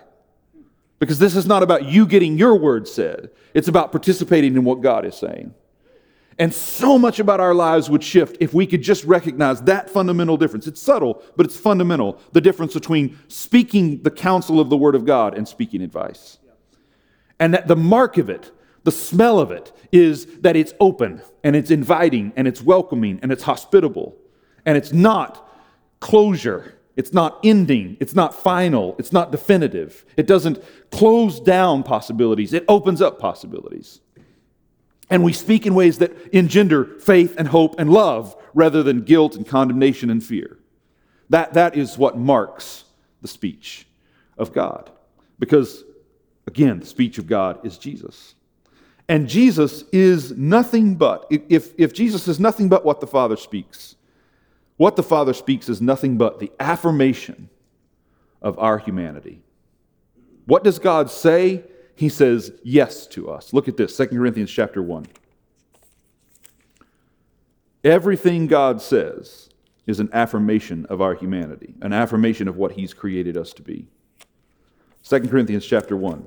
Because 0.99 1.19
this 1.19 1.35
is 1.35 1.45
not 1.45 1.63
about 1.63 1.83
you 1.83 2.05
getting 2.05 2.37
your 2.37 2.55
word 2.55 2.87
said, 2.87 3.29
it's 3.53 3.67
about 3.67 3.91
participating 3.91 4.55
in 4.55 4.63
what 4.63 4.79
God 4.79 5.03
is 5.05 5.15
saying. 5.15 5.53
And 6.37 6.53
so 6.53 6.97
much 6.97 7.19
about 7.19 7.41
our 7.41 7.53
lives 7.53 7.89
would 7.89 8.05
shift 8.05 8.37
if 8.39 8.53
we 8.53 8.65
could 8.65 8.81
just 8.81 9.03
recognize 9.03 9.61
that 9.63 9.89
fundamental 9.89 10.37
difference. 10.37 10.65
It's 10.65 10.81
subtle, 10.81 11.21
but 11.35 11.45
it's 11.45 11.57
fundamental. 11.57 12.17
The 12.31 12.39
difference 12.39 12.73
between 12.73 13.19
speaking 13.27 14.01
the 14.03 14.11
counsel 14.11 14.61
of 14.61 14.69
the 14.69 14.77
Word 14.77 14.95
of 14.95 15.03
God 15.03 15.37
and 15.37 15.45
speaking 15.45 15.81
advice. 15.81 16.37
And 17.39 17.53
that 17.53 17.67
the 17.67 17.75
mark 17.75 18.17
of 18.17 18.29
it, 18.29 18.51
the 18.83 18.91
smell 18.91 19.39
of 19.39 19.51
it, 19.51 19.71
is 19.91 20.25
that 20.41 20.55
it's 20.55 20.73
open 20.79 21.21
and 21.43 21.55
it's 21.55 21.71
inviting 21.71 22.33
and 22.35 22.47
it's 22.47 22.61
welcoming 22.61 23.19
and 23.21 23.31
it's 23.31 23.43
hospitable. 23.43 24.17
And 24.65 24.77
it's 24.77 24.91
not 24.91 25.49
closure. 25.99 26.75
It's 26.95 27.13
not 27.13 27.39
ending. 27.43 27.97
It's 27.99 28.13
not 28.13 28.33
final. 28.33 28.95
It's 28.99 29.13
not 29.13 29.31
definitive. 29.31 30.05
It 30.17 30.27
doesn't 30.27 30.61
close 30.91 31.39
down 31.39 31.83
possibilities, 31.83 32.53
it 32.53 32.65
opens 32.67 33.01
up 33.01 33.19
possibilities. 33.19 34.01
And 35.11 35.23
we 35.23 35.33
speak 35.33 35.65
in 35.65 35.73
ways 35.73 35.97
that 35.99 36.15
engender 36.33 36.85
faith 36.99 37.33
and 37.37 37.47
hope 37.47 37.79
and 37.79 37.89
love 37.91 38.35
rather 38.53 38.83
than 38.83 39.01
guilt 39.01 39.35
and 39.35 39.47
condemnation 39.47 40.11
and 40.11 40.23
fear. 40.23 40.59
That, 41.29 41.53
that 41.53 41.75
is 41.75 41.97
what 41.97 42.17
marks 42.17 42.83
the 43.21 43.27
speech 43.27 43.87
of 44.37 44.53
God. 44.53 44.91
Because 45.39 45.83
Again, 46.49 46.79
the 46.79 46.85
speech 46.87 47.19
of 47.19 47.27
God 47.27 47.63
is 47.63 47.77
Jesus. 47.77 48.33
And 49.07 49.29
Jesus 49.29 49.83
is 49.91 50.31
nothing 50.31 50.95
but, 50.95 51.27
if, 51.29 51.75
if 51.77 51.93
Jesus 51.93 52.27
is 52.27 52.39
nothing 52.39 52.69
but 52.69 52.83
what 52.83 53.01
the 53.01 53.05
Father 53.05 53.37
speaks, 53.37 53.95
what 54.75 54.95
the 54.95 55.03
Father 55.03 55.33
speaks 55.33 55.69
is 55.69 55.79
nothing 55.79 56.17
but 56.17 56.39
the 56.39 56.51
affirmation 56.59 57.49
of 58.41 58.57
our 58.57 58.79
humanity. 58.79 59.43
What 60.47 60.63
does 60.63 60.79
God 60.79 61.11
say? 61.11 61.63
He 61.93 62.09
says 62.09 62.51
yes 62.63 63.05
to 63.07 63.29
us. 63.29 63.53
Look 63.53 63.67
at 63.67 63.77
this, 63.77 63.95
2 63.95 64.07
Corinthians 64.07 64.49
chapter 64.49 64.81
1. 64.81 65.05
Everything 67.83 68.47
God 68.47 68.81
says 68.81 69.49
is 69.85 69.99
an 69.99 70.09
affirmation 70.13 70.87
of 70.87 70.99
our 70.99 71.13
humanity, 71.13 71.75
an 71.83 71.93
affirmation 71.93 72.47
of 72.47 72.57
what 72.57 72.71
He's 72.71 72.91
created 72.91 73.37
us 73.37 73.53
to 73.53 73.61
be. 73.61 73.85
2 75.03 75.27
Corinthians 75.27 75.63
chapter 75.63 75.95
1. 75.95 76.25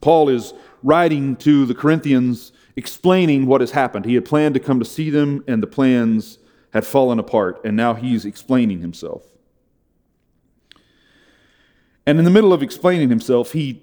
Paul 0.00 0.28
is 0.28 0.54
writing 0.82 1.36
to 1.36 1.66
the 1.66 1.74
Corinthians 1.74 2.52
explaining 2.76 3.46
what 3.46 3.60
has 3.60 3.70
happened. 3.70 4.04
He 4.04 4.14
had 4.14 4.24
planned 4.24 4.54
to 4.54 4.60
come 4.60 4.78
to 4.78 4.84
see 4.84 5.10
them, 5.10 5.44
and 5.46 5.62
the 5.62 5.66
plans 5.66 6.38
had 6.72 6.84
fallen 6.84 7.18
apart, 7.18 7.64
and 7.64 7.76
now 7.76 7.94
he's 7.94 8.24
explaining 8.24 8.80
himself. 8.80 9.24
And 12.06 12.18
in 12.18 12.24
the 12.24 12.30
middle 12.30 12.52
of 12.52 12.62
explaining 12.62 13.08
himself, 13.08 13.52
he 13.52 13.82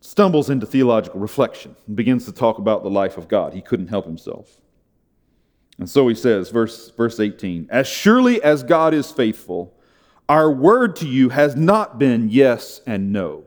stumbles 0.00 0.50
into 0.50 0.66
theological 0.66 1.20
reflection 1.20 1.76
and 1.86 1.96
begins 1.96 2.24
to 2.24 2.32
talk 2.32 2.58
about 2.58 2.82
the 2.82 2.90
life 2.90 3.16
of 3.18 3.28
God. 3.28 3.54
He 3.54 3.60
couldn't 3.60 3.88
help 3.88 4.04
himself. 4.04 4.60
And 5.78 5.88
so 5.88 6.08
he 6.08 6.14
says, 6.14 6.50
verse, 6.50 6.90
verse 6.90 7.18
18 7.18 7.68
As 7.70 7.86
surely 7.86 8.42
as 8.42 8.62
God 8.62 8.94
is 8.94 9.10
faithful, 9.10 9.74
our 10.28 10.50
word 10.50 10.96
to 10.96 11.06
you 11.06 11.28
has 11.30 11.56
not 11.56 11.98
been 11.98 12.28
yes 12.30 12.80
and 12.86 13.12
no. 13.12 13.44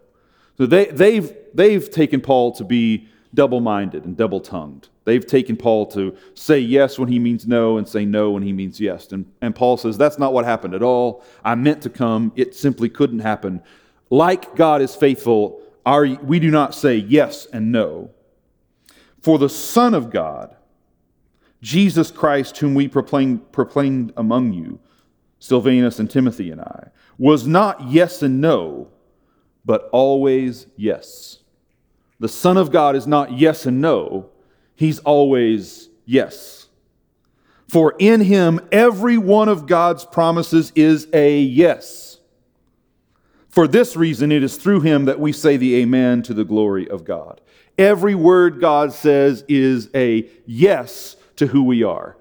So 0.58 0.65
they, 0.65 0.86
they've, 0.86 1.36
they've 1.55 1.89
taken 1.89 2.21
Paul 2.21 2.51
to 2.53 2.63
be 2.63 3.07
double 3.33 3.59
minded 3.59 4.05
and 4.05 4.15
double 4.15 4.39
tongued. 4.39 4.89
They've 5.03 5.25
taken 5.25 5.55
Paul 5.55 5.85
to 5.88 6.15
say 6.33 6.59
yes 6.59 6.97
when 6.97 7.09
he 7.09 7.19
means 7.19 7.45
no 7.45 7.77
and 7.77 7.88
say 7.88 8.05
no 8.05 8.31
when 8.31 8.43
he 8.43 8.53
means 8.53 8.79
yes. 8.79 9.12
And, 9.12 9.31
and 9.41 9.55
Paul 9.55 9.77
says, 9.77 9.97
That's 9.97 10.17
not 10.17 10.33
what 10.33 10.45
happened 10.45 10.74
at 10.74 10.83
all. 10.83 11.24
I 11.43 11.55
meant 11.55 11.81
to 11.83 11.89
come, 11.89 12.31
it 12.35 12.55
simply 12.55 12.89
couldn't 12.89 13.19
happen. 13.19 13.62
Like 14.09 14.55
God 14.55 14.81
is 14.81 14.95
faithful, 14.95 15.62
our, 15.85 16.05
we 16.05 16.39
do 16.39 16.50
not 16.50 16.74
say 16.74 16.95
yes 16.95 17.45
and 17.47 17.71
no. 17.71 18.12
For 19.21 19.38
the 19.38 19.50
Son 19.50 19.93
of 19.93 20.09
God, 20.09 20.55
Jesus 21.62 22.12
Christ, 22.12 22.57
whom 22.57 22.75
we 22.75 22.88
proclaimed, 22.88 23.51
proclaimed 23.51 24.13
among 24.17 24.53
you, 24.53 24.79
Silvanus 25.39 26.00
and 26.00 26.09
Timothy 26.09 26.51
and 26.51 26.62
I, 26.62 26.89
was 27.17 27.47
not 27.47 27.89
yes 27.89 28.21
and 28.21 28.41
no 28.41 28.89
but 29.65 29.89
always 29.91 30.67
yes. 30.77 31.39
The 32.19 32.29
Son 32.29 32.57
of 32.57 32.72
God 32.72 32.95
is 32.95 33.07
not 33.07 33.34
yes 33.34 33.65
and 33.65 33.81
no, 33.81 34.29
He's 34.75 35.00
always 35.00 35.89
yes. 36.05 36.67
For 37.67 37.95
in 38.00 38.22
Him, 38.22 38.60
every 38.72 39.17
one 39.17 39.50
of 39.50 39.67
God's 39.67 40.05
promises 40.05 40.72
is 40.75 41.07
a 41.13 41.39
yes. 41.39 42.19
For 43.50 43.67
this 43.67 43.95
reason, 43.95 44.31
it 44.31 44.43
is 44.43 44.57
through 44.57 44.81
Him 44.81 45.05
that 45.05 45.19
we 45.19 45.31
say 45.31 45.57
the 45.57 45.75
Amen 45.77 46.22
to 46.24 46.34
the 46.34 46.45
glory 46.45 46.89
of 46.89 47.05
God. 47.05 47.41
Every 47.77 48.15
word 48.15 48.62
God 48.62 48.93
says 48.93 49.43
is 49.48 49.89
a 49.93 50.29
yes 50.45 51.15
to 51.36 51.48
who 51.48 51.63
we 51.63 51.84
are. 51.84 52.15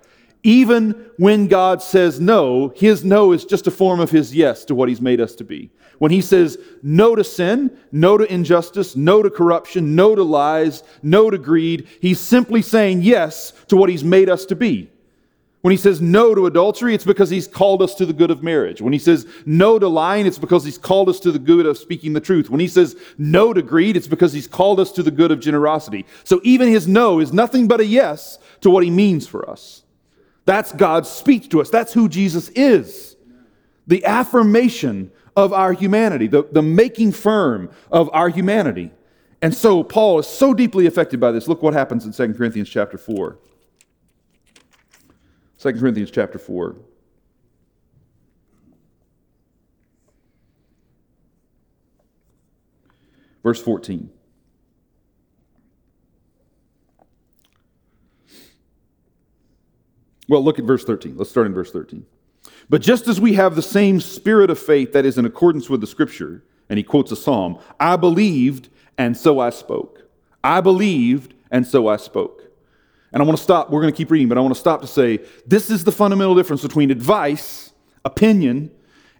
even 0.44 1.10
when 1.16 1.48
God 1.48 1.82
says 1.82 2.20
no, 2.20 2.68
his 2.76 3.02
no 3.02 3.32
is 3.32 3.44
just 3.44 3.66
a 3.66 3.70
form 3.70 3.98
of 3.98 4.10
his 4.10 4.34
yes 4.34 4.64
to 4.66 4.74
what 4.74 4.90
he's 4.90 5.00
made 5.00 5.20
us 5.20 5.34
to 5.36 5.44
be. 5.44 5.70
When 5.98 6.10
he 6.10 6.20
says 6.20 6.58
no 6.82 7.14
to 7.14 7.24
sin, 7.24 7.76
no 7.92 8.18
to 8.18 8.32
injustice, 8.32 8.96
no 8.96 9.22
to 9.22 9.30
corruption, 9.30 9.94
no 9.94 10.14
to 10.14 10.22
lies, 10.22 10.82
no 11.02 11.30
to 11.30 11.38
greed, 11.38 11.86
he's 12.00 12.20
simply 12.20 12.62
saying 12.62 13.02
yes 13.02 13.52
to 13.68 13.76
what 13.76 13.88
he's 13.88 14.04
made 14.04 14.28
us 14.28 14.44
to 14.46 14.56
be. 14.56 14.90
When 15.64 15.70
he 15.70 15.78
says 15.78 16.02
no 16.02 16.34
to 16.34 16.44
adultery, 16.44 16.94
it's 16.94 17.06
because 17.06 17.30
he's 17.30 17.46
called 17.46 17.80
us 17.80 17.94
to 17.94 18.04
the 18.04 18.12
good 18.12 18.30
of 18.30 18.42
marriage. 18.42 18.82
When 18.82 18.92
he 18.92 18.98
says 18.98 19.26
no 19.46 19.78
to 19.78 19.88
lying, 19.88 20.26
it's 20.26 20.36
because 20.36 20.62
he's 20.62 20.76
called 20.76 21.08
us 21.08 21.18
to 21.20 21.32
the 21.32 21.38
good 21.38 21.64
of 21.64 21.78
speaking 21.78 22.12
the 22.12 22.20
truth. 22.20 22.50
When 22.50 22.60
he 22.60 22.68
says 22.68 22.96
no 23.16 23.54
to 23.54 23.62
greed, 23.62 23.96
it's 23.96 24.06
because 24.06 24.34
he's 24.34 24.46
called 24.46 24.78
us 24.78 24.92
to 24.92 25.02
the 25.02 25.10
good 25.10 25.30
of 25.30 25.40
generosity. 25.40 26.04
So 26.24 26.38
even 26.44 26.68
his 26.68 26.86
no 26.86 27.18
is 27.18 27.32
nothing 27.32 27.66
but 27.66 27.80
a 27.80 27.86
yes 27.86 28.38
to 28.60 28.68
what 28.68 28.84
he 28.84 28.90
means 28.90 29.26
for 29.26 29.48
us. 29.48 29.84
That's 30.44 30.70
God's 30.70 31.08
speech 31.08 31.48
to 31.48 31.62
us. 31.62 31.70
That's 31.70 31.94
who 31.94 32.10
Jesus 32.10 32.50
is. 32.50 33.16
The 33.86 34.04
affirmation 34.04 35.12
of 35.36 35.52
our 35.52 35.72
humanity, 35.72 36.26
the, 36.26 36.44
the 36.52 36.62
making 36.62 37.12
firm 37.12 37.70
of 37.90 38.08
our 38.12 38.28
humanity. 38.28 38.90
And 39.42 39.54
so 39.54 39.82
Paul 39.82 40.20
is 40.20 40.26
so 40.26 40.54
deeply 40.54 40.86
affected 40.86 41.20
by 41.20 41.32
this. 41.32 41.48
Look 41.48 41.62
what 41.62 41.74
happens 41.74 42.06
in 42.06 42.12
2 42.12 42.34
Corinthians 42.34 42.68
chapter 42.68 42.96
4. 42.96 43.38
2 45.58 45.72
Corinthians 45.72 46.10
chapter 46.10 46.38
4. 46.38 46.76
Verse 53.42 53.60
14. 53.60 54.10
Well, 60.26 60.42
look 60.42 60.58
at 60.58 60.64
verse 60.64 60.84
13. 60.84 61.18
Let's 61.18 61.28
start 61.30 61.46
in 61.46 61.52
verse 61.52 61.70
13. 61.70 62.06
But 62.68 62.83
just 62.83 63.09
as 63.09 63.21
we 63.21 63.35
have 63.35 63.56
the 63.56 63.62
same 63.62 64.00
spirit 64.00 64.50
of 64.50 64.59
faith 64.59 64.92
that 64.92 65.04
is 65.04 65.18
in 65.18 65.26
accordance 65.26 65.68
with 65.68 65.80
the 65.80 65.87
scripture, 65.87 66.42
and 66.68 66.78
he 66.78 66.83
quotes 66.83 67.12
a 67.12 67.16
psalm, 67.16 67.59
I 67.78 67.97
believed 67.97 68.68
and 68.97 69.16
so 69.16 69.38
I 69.38 69.50
spoke. 69.50 70.02
I 70.42 70.61
believed 70.61 71.35
and 71.50 71.66
so 71.66 71.88
I 71.88 71.97
spoke. 71.97 72.42
And 73.12 73.23
I 73.23 73.26
want 73.26 73.38
to 73.38 73.42
stop, 73.44 73.71
we're 73.71 73.80
going 73.80 73.92
to 73.92 73.97
keep 73.97 74.11
reading, 74.11 74.28
but 74.28 74.38
I 74.38 74.40
want 74.40 74.54
to 74.54 74.61
stop 74.61 74.80
to 74.80 74.87
say 74.87 75.21
this 75.47 75.71
is 75.71 75.85
the 75.85 75.92
fundamental 75.92 76.35
difference 76.35 76.62
between 76.62 76.90
advice, 76.90 77.73
opinion, 78.04 78.71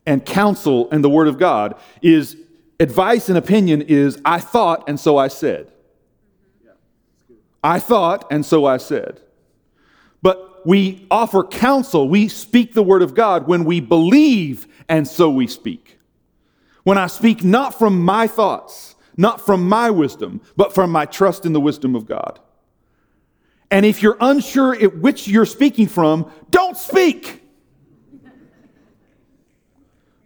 and 0.07 0.25
counsel 0.25 0.91
and 0.91 1.03
the 1.03 1.09
word 1.09 1.29
of 1.29 1.39
God 1.39 1.79
is 2.03 2.37
advice 2.81 3.29
and 3.29 3.39
opinion 3.39 3.83
is 3.83 4.21
I 4.25 4.41
thought 4.41 4.89
and 4.89 4.99
so 4.99 5.17
I 5.17 5.29
said. 5.29 5.71
I 7.63 7.79
thought 7.79 8.27
and 8.31 8.45
so 8.45 8.67
I 8.67 8.77
said. 8.77 9.21
But 10.21 10.54
we 10.65 11.07
offer 11.11 11.45
counsel, 11.45 12.09
we 12.09 12.29
speak 12.29 12.73
the 12.75 12.83
word 12.83 13.03
of 13.03 13.15
God 13.15 13.47
when 13.47 13.65
we 13.65 13.81
believe, 13.81 14.67
and 14.89 15.07
so 15.07 15.31
we 15.31 15.47
speak. 15.47 15.99
When 16.83 16.99
I 16.99 17.07
speak 17.07 17.45
not 17.45 17.79
from 17.79 18.03
my 18.03 18.27
thoughts, 18.27 18.95
not 19.17 19.41
from 19.41 19.69
my 19.69 19.91
wisdom, 19.91 20.41
but 20.57 20.75
from 20.75 20.91
my 20.91 21.07
trust 21.07 21.47
in 21.47 21.53
the 21.53 21.61
wisdom 21.61 21.95
of 21.95 22.07
God. 22.07 22.41
And 23.71 23.87
if 23.87 24.03
you're 24.03 24.17
unsure 24.21 24.75
at 24.75 24.99
which 24.99 25.27
you're 25.27 25.47
speaking 25.47 25.87
from, 25.87 26.31
don't 26.51 26.77
speak. 26.77 27.43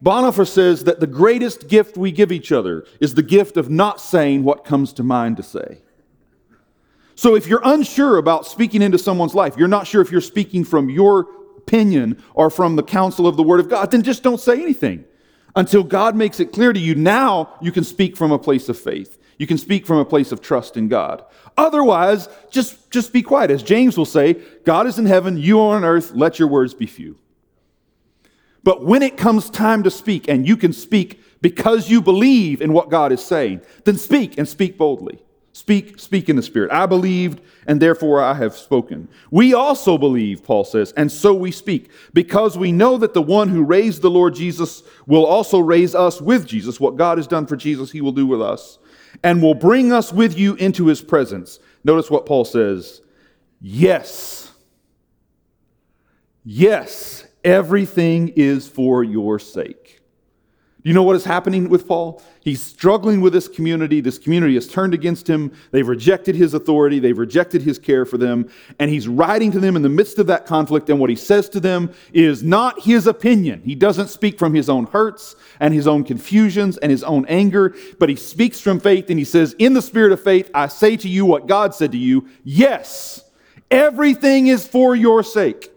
Bonhoeffer 0.03 0.47
says 0.47 0.85
that 0.85 1.01
the 1.01 1.07
greatest 1.07 1.69
gift 1.69 1.97
we 1.97 2.13
give 2.13 2.31
each 2.31 2.53
other 2.53 2.87
is 3.01 3.15
the 3.15 3.23
gift 3.23 3.57
of 3.57 3.69
not 3.69 4.01
saying 4.01 4.45
what 4.45 4.65
comes 4.65 4.93
to 4.95 5.03
mind 5.03 5.37
to 5.39 5.43
say. 5.43 5.81
So 7.19 7.35
if 7.35 7.49
you're 7.49 7.63
unsure 7.65 8.19
about 8.19 8.47
speaking 8.47 8.81
into 8.81 8.97
someone's 8.97 9.35
life, 9.35 9.57
you're 9.57 9.67
not 9.67 9.89
sure 9.89 10.01
if 10.01 10.13
you're 10.13 10.21
speaking 10.21 10.63
from 10.63 10.89
your 10.89 11.27
opinion 11.57 12.23
or 12.33 12.49
from 12.49 12.77
the 12.77 12.83
counsel 12.85 13.27
of 13.27 13.37
the 13.37 13.43
Word 13.43 13.59
of 13.59 13.69
God, 13.69 13.91
then 13.91 14.05
just 14.05 14.23
don't 14.23 14.39
say 14.39 14.63
anything 14.63 15.05
until 15.57 15.83
God 15.83 16.15
makes 16.15 16.39
it 16.39 16.53
clear 16.53 16.73
to 16.73 16.79
you. 16.79 16.95
Now 16.95 17.59
you 17.61 17.73
can 17.73 17.83
speak 17.83 18.17
from 18.17 18.31
a 18.31 18.39
place 18.39 18.69
of 18.69 18.79
faith. 18.79 19.19
You 19.37 19.49
can 19.49 19.59
speak 19.59 19.85
from 19.85 19.97
a 19.97 20.05
place 20.05 20.31
of 20.31 20.41
trust 20.41 20.77
in 20.77 20.87
God. 20.87 21.25
Otherwise, 21.57 22.29
just, 22.53 22.89
just 22.93 23.13
be 23.13 23.23
quiet. 23.23 23.51
As 23.51 23.65
James 23.65 23.99
will 23.99 24.05
say, 24.05 24.35
God 24.65 24.87
is 24.87 24.97
in 24.97 25.07
heaven, 25.07 25.37
you 25.37 25.59
are 25.59 25.75
on 25.75 25.85
earth, 25.85 26.13
let 26.13 26.39
your 26.39 26.47
words 26.47 26.73
be 26.73 26.87
few. 26.87 27.19
But 28.63 28.85
when 28.85 29.03
it 29.03 29.17
comes 29.17 29.51
time 29.51 29.83
to 29.83 29.91
speak, 29.91 30.29
and 30.29 30.47
you 30.47 30.57
can 30.57 30.73
speak 30.73 31.21
because 31.41 31.91
you 31.91 32.01
believe 32.01 32.63
in 32.63 32.73
what 32.73 32.91
God 32.91 33.11
is 33.11 33.25
saying, 33.25 33.63
then 33.83 33.97
speak 33.97 34.39
and 34.39 34.49
speak 34.49 34.79
boldly. 34.79 35.21
Speak, 35.59 35.99
speak 35.99 36.29
in 36.29 36.37
the 36.37 36.43
Spirit. 36.43 36.71
I 36.71 36.87
believed, 36.87 37.41
and 37.67 37.83
therefore 37.83 38.23
I 38.23 38.33
have 38.35 38.57
spoken. 38.57 39.09
We 39.33 39.55
also 39.55 39.99
believe, 39.99 40.45
Paul 40.45 40.63
says, 40.63 40.93
and 40.93 41.11
so 41.11 41.35
we 41.35 41.51
speak, 41.51 41.91
because 42.15 42.57
we 42.57 42.71
know 42.71 42.97
that 42.99 43.13
the 43.13 43.21
one 43.21 43.49
who 43.49 43.65
raised 43.65 44.01
the 44.01 44.09
Lord 44.09 44.37
Jesus 44.37 44.85
will 45.09 45.27
also 45.27 45.59
raise 45.59 45.97
us 45.97 46.21
with 46.21 46.47
Jesus. 46.47 46.79
What 46.79 46.95
God 46.95 47.19
has 47.19 47.27
done 47.27 47.45
for 47.45 47.57
Jesus, 47.57 47.91
he 47.91 48.01
will 48.01 48.13
do 48.13 48.25
with 48.25 48.41
us, 48.41 48.79
and 49.25 49.43
will 49.43 49.53
bring 49.53 49.93
us 49.93 50.13
with 50.13 50.39
you 50.39 50.55
into 50.55 50.87
his 50.87 51.03
presence. 51.03 51.59
Notice 51.83 52.09
what 52.09 52.25
Paul 52.25 52.45
says 52.45 53.03
Yes. 53.61 54.53
Yes, 56.45 57.27
everything 57.43 58.29
is 58.37 58.69
for 58.69 59.03
your 59.03 59.41
sake. 59.41 59.98
Do 60.81 60.89
you 60.89 60.95
know 60.95 61.03
what 61.03 61.17
is 61.17 61.25
happening 61.25 61.69
with 61.69 61.89
Paul? 61.89 62.23
He's 62.41 62.63
struggling 62.63 63.21
with 63.21 63.33
this 63.33 63.49
community. 63.49 64.01
This 64.01 64.17
community 64.17 64.55
has 64.55 64.69
turned 64.69 64.95
against 64.95 65.29
him. 65.29 65.53
They've 65.73 65.87
rejected 65.87 66.37
his 66.37 66.55
authority. 66.55 67.01
They've 67.01 67.19
rejected 67.19 67.63
his 67.63 67.81
care 67.81 68.05
for 68.05 68.17
them. 68.17 68.49
And 68.79 68.89
he's 68.89 69.09
writing 69.09 69.51
to 69.53 69.59
them 69.59 69.75
in 69.75 69.83
the 69.83 69.89
midst 69.89 70.21
of 70.21 70.29
that 70.29 70.47
conflict. 70.47 70.89
And 70.89 71.01
what 71.01 71.11
he 71.11 71.17
says 71.17 71.49
to 71.49 71.61
them 71.61 71.93
is 72.13 72.45
not 72.45 72.81
his 72.81 73.09
opinion. 73.09 73.61
He 73.65 73.75
doesn't 73.75 74.07
speak 74.07 74.39
from 74.39 74.55
his 74.55 74.71
own 74.71 74.87
hurts 74.87 75.35
and 75.59 75.75
his 75.75 75.89
own 75.89 76.05
confusions 76.05 76.77
and 76.77 76.93
his 76.93 77.03
own 77.03 77.27
anger, 77.27 77.75
but 77.99 78.09
he 78.09 78.15
speaks 78.15 78.61
from 78.61 78.79
faith. 78.79 79.11
And 79.11 79.19
he 79.19 79.25
says, 79.25 79.57
In 79.59 79.75
the 79.75 79.83
spirit 79.83 80.13
of 80.13 80.23
faith, 80.23 80.49
I 80.55 80.69
say 80.69 80.97
to 80.99 81.09
you 81.09 81.27
what 81.27 81.49
God 81.49 81.75
said 81.75 81.91
to 81.91 81.99
you. 81.99 82.29
Yes, 82.45 83.25
everything 83.69 84.47
is 84.47 84.65
for 84.69 84.95
your 84.95 85.25
sake. 85.25 85.73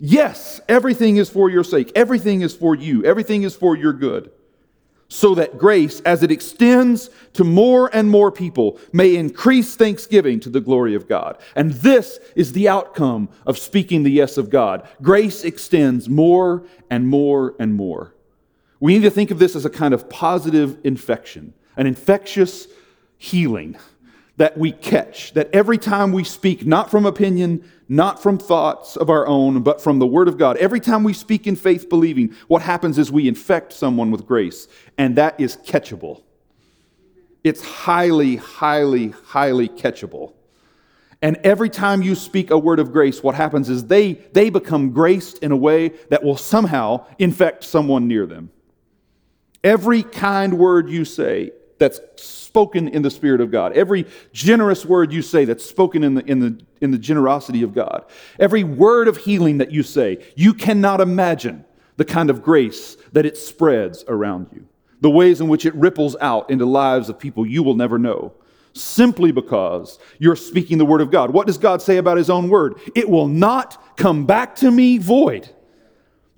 Yes, 0.00 0.62
everything 0.66 1.18
is 1.18 1.28
for 1.28 1.50
your 1.50 1.62
sake. 1.62 1.92
Everything 1.94 2.40
is 2.40 2.54
for 2.54 2.74
you. 2.74 3.04
Everything 3.04 3.42
is 3.42 3.54
for 3.54 3.76
your 3.76 3.92
good. 3.92 4.32
So 5.08 5.34
that 5.34 5.58
grace, 5.58 6.00
as 6.00 6.22
it 6.22 6.30
extends 6.30 7.10
to 7.34 7.44
more 7.44 7.90
and 7.92 8.08
more 8.08 8.32
people, 8.32 8.78
may 8.92 9.16
increase 9.16 9.74
thanksgiving 9.74 10.40
to 10.40 10.48
the 10.48 10.60
glory 10.60 10.94
of 10.94 11.08
God. 11.08 11.36
And 11.54 11.72
this 11.72 12.18
is 12.34 12.52
the 12.52 12.68
outcome 12.68 13.28
of 13.44 13.58
speaking 13.58 14.04
the 14.04 14.10
yes 14.10 14.38
of 14.38 14.48
God. 14.48 14.88
Grace 15.02 15.44
extends 15.44 16.08
more 16.08 16.64
and 16.88 17.06
more 17.06 17.54
and 17.58 17.74
more. 17.74 18.14
We 18.78 18.94
need 18.94 19.02
to 19.02 19.10
think 19.10 19.30
of 19.30 19.38
this 19.38 19.56
as 19.56 19.64
a 19.64 19.70
kind 19.70 19.92
of 19.92 20.08
positive 20.08 20.78
infection, 20.84 21.52
an 21.76 21.86
infectious 21.86 22.68
healing 23.18 23.76
that 24.40 24.56
we 24.56 24.72
catch, 24.72 25.34
that 25.34 25.50
every 25.52 25.76
time 25.76 26.12
we 26.12 26.24
speak, 26.24 26.64
not 26.64 26.90
from 26.90 27.04
opinion, 27.04 27.62
not 27.90 28.22
from 28.22 28.38
thoughts 28.38 28.96
of 28.96 29.10
our 29.10 29.26
own, 29.26 29.62
but 29.62 29.82
from 29.82 29.98
the 29.98 30.06
Word 30.06 30.28
of 30.28 30.38
God, 30.38 30.56
every 30.56 30.80
time 30.80 31.04
we 31.04 31.12
speak 31.12 31.46
in 31.46 31.56
faith 31.56 31.90
believing, 31.90 32.34
what 32.48 32.62
happens 32.62 32.96
is 32.96 33.12
we 33.12 33.28
infect 33.28 33.70
someone 33.70 34.10
with 34.10 34.26
grace, 34.26 34.66
and 34.96 35.14
that 35.16 35.38
is 35.38 35.58
catchable. 35.58 36.22
It's 37.44 37.62
highly, 37.62 38.36
highly, 38.36 39.08
highly 39.26 39.68
catchable. 39.68 40.32
And 41.20 41.36
every 41.44 41.68
time 41.68 42.00
you 42.00 42.14
speak 42.14 42.50
a 42.50 42.56
word 42.56 42.78
of 42.78 42.92
grace, 42.92 43.22
what 43.22 43.34
happens 43.34 43.68
is 43.68 43.84
they, 43.84 44.14
they 44.32 44.48
become 44.48 44.92
graced 44.92 45.36
in 45.40 45.52
a 45.52 45.56
way 45.56 45.88
that 46.08 46.24
will 46.24 46.38
somehow 46.38 47.04
infect 47.18 47.62
someone 47.62 48.08
near 48.08 48.24
them. 48.24 48.50
Every 49.62 50.02
kind 50.02 50.58
word 50.58 50.88
you 50.88 51.04
say 51.04 51.50
that's 51.80 52.00
spoken 52.22 52.86
in 52.86 53.02
the 53.02 53.10
Spirit 53.10 53.40
of 53.40 53.50
God. 53.50 53.72
Every 53.72 54.06
generous 54.32 54.84
word 54.84 55.12
you 55.12 55.22
say 55.22 55.44
that's 55.44 55.64
spoken 55.64 56.04
in 56.04 56.14
the, 56.14 56.24
in 56.26 56.38
the, 56.38 56.60
in 56.80 56.92
the 56.92 56.98
generosity 56.98 57.62
of 57.64 57.74
God. 57.74 58.04
Every 58.38 58.62
word 58.62 59.08
of 59.08 59.16
healing 59.16 59.58
that 59.58 59.72
you 59.72 59.82
say, 59.82 60.24
you 60.36 60.54
cannot 60.54 61.00
imagine 61.00 61.64
the 61.96 62.04
kind 62.04 62.30
of 62.30 62.42
grace 62.42 62.96
that 63.12 63.26
it 63.26 63.36
spreads 63.36 64.04
around 64.06 64.48
you, 64.52 64.68
the 65.00 65.10
ways 65.10 65.40
in 65.40 65.48
which 65.48 65.66
it 65.66 65.74
ripples 65.74 66.16
out 66.20 66.50
into 66.50 66.66
lives 66.66 67.08
of 67.08 67.18
people 67.18 67.44
you 67.46 67.62
will 67.62 67.74
never 67.74 67.98
know. 67.98 68.32
Simply 68.72 69.32
because 69.32 69.98
you're 70.18 70.36
speaking 70.36 70.78
the 70.78 70.84
word 70.84 71.00
of 71.00 71.10
God. 71.10 71.32
What 71.32 71.48
does 71.48 71.58
God 71.58 71.82
say 71.82 71.96
about 71.96 72.16
his 72.16 72.30
own 72.30 72.48
word? 72.48 72.78
It 72.94 73.08
will 73.08 73.26
not 73.26 73.96
come 73.96 74.26
back 74.26 74.54
to 74.56 74.70
me 74.70 74.98
void. 74.98 75.50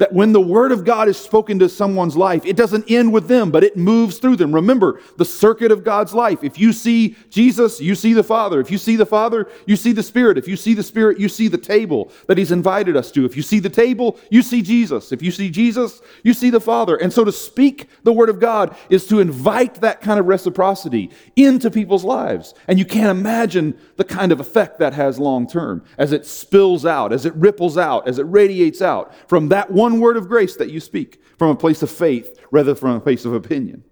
That 0.02 0.12
when 0.12 0.32
the 0.32 0.40
word 0.40 0.72
of 0.72 0.84
God 0.84 1.06
is 1.06 1.16
spoken 1.16 1.60
to 1.60 1.68
someone's 1.68 2.16
life, 2.16 2.44
it 2.44 2.56
doesn't 2.56 2.90
end 2.90 3.12
with 3.12 3.28
them, 3.28 3.52
but 3.52 3.62
it 3.62 3.76
moves 3.76 4.18
through 4.18 4.34
them. 4.34 4.52
Remember 4.52 5.00
the 5.16 5.24
circuit 5.24 5.70
of 5.70 5.84
God's 5.84 6.12
life. 6.12 6.42
If 6.42 6.58
you 6.58 6.72
see 6.72 7.14
Jesus, 7.30 7.80
you 7.80 7.94
see 7.94 8.12
the 8.12 8.24
Father. 8.24 8.58
If 8.58 8.68
you 8.68 8.78
see 8.78 8.96
the 8.96 9.06
Father, 9.06 9.48
you 9.64 9.76
see 9.76 9.92
the 9.92 10.02
Spirit. 10.02 10.38
If 10.38 10.48
you 10.48 10.56
see 10.56 10.74
the 10.74 10.82
Spirit, 10.82 11.20
you 11.20 11.28
see 11.28 11.46
the 11.46 11.56
table 11.56 12.10
that 12.26 12.36
He's 12.36 12.50
invited 12.50 12.96
us 12.96 13.12
to. 13.12 13.24
If 13.24 13.36
you 13.36 13.44
see 13.44 13.60
the 13.60 13.70
table, 13.70 14.18
you 14.28 14.42
see 14.42 14.60
Jesus. 14.60 15.12
If 15.12 15.22
you 15.22 15.30
see 15.30 15.48
Jesus, 15.48 16.02
you 16.24 16.34
see 16.34 16.50
the 16.50 16.60
Father. 16.60 16.96
And 16.96 17.12
so 17.12 17.22
to 17.22 17.30
speak 17.30 17.88
the 18.02 18.12
word 18.12 18.28
of 18.28 18.40
God 18.40 18.74
is 18.90 19.06
to 19.06 19.20
invite 19.20 19.76
that 19.82 20.00
kind 20.00 20.18
of 20.18 20.26
reciprocity 20.26 21.12
into 21.36 21.70
people's 21.70 22.02
lives. 22.02 22.54
And 22.66 22.76
you 22.76 22.84
can't 22.84 23.16
imagine 23.16 23.78
the 23.98 24.04
kind 24.04 24.32
of 24.32 24.40
effect 24.40 24.80
that 24.80 24.94
has 24.94 25.20
long 25.20 25.46
term 25.46 25.84
as 25.96 26.10
it 26.10 26.26
spills 26.26 26.84
out, 26.84 27.12
as 27.12 27.24
it 27.24 27.36
ripples 27.36 27.78
out, 27.78 28.08
as 28.08 28.18
it 28.18 28.24
radiates 28.24 28.82
out 28.82 29.14
from 29.28 29.48
that 29.50 29.70
one 29.70 29.91
one 29.92 30.00
word 30.00 30.16
of 30.16 30.28
grace 30.28 30.57
that 30.57 30.70
you 30.70 30.81
speak 30.81 31.20
from 31.38 31.50
a 31.50 31.57
place 31.57 31.83
of 31.83 31.90
faith 31.90 32.38
rather 32.50 32.74
from 32.74 32.96
a 32.96 33.00
place 33.00 33.24
of 33.24 33.35
opinion. 33.35 33.85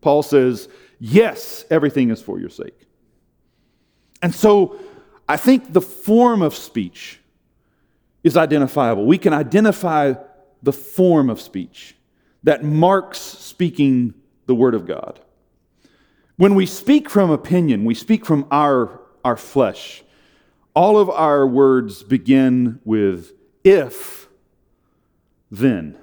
Paul 0.00 0.22
says, 0.22 0.68
Yes, 0.98 1.64
everything 1.70 2.10
is 2.10 2.20
for 2.20 2.38
your 2.38 2.48
sake. 2.48 2.86
And 4.22 4.34
so 4.34 4.78
I 5.28 5.36
think 5.36 5.72
the 5.72 5.80
form 5.80 6.42
of 6.42 6.54
speech 6.54 7.20
is 8.22 8.36
identifiable. 8.36 9.06
We 9.06 9.18
can 9.18 9.32
identify 9.32 10.14
the 10.62 10.72
form 10.72 11.30
of 11.30 11.40
speech 11.40 11.96
that 12.42 12.64
marks 12.64 13.18
speaking 13.18 14.14
the 14.46 14.54
Word 14.54 14.74
of 14.74 14.86
God. 14.86 15.20
When 16.36 16.54
we 16.54 16.66
speak 16.66 17.08
from 17.08 17.30
opinion, 17.30 17.84
we 17.84 17.94
speak 17.94 18.26
from 18.26 18.46
our, 18.50 19.00
our 19.24 19.36
flesh. 19.36 20.02
All 20.74 20.98
of 20.98 21.08
our 21.08 21.46
words 21.46 22.02
begin 22.02 22.80
with 22.84 23.32
if 23.64 24.19
then. 25.50 25.98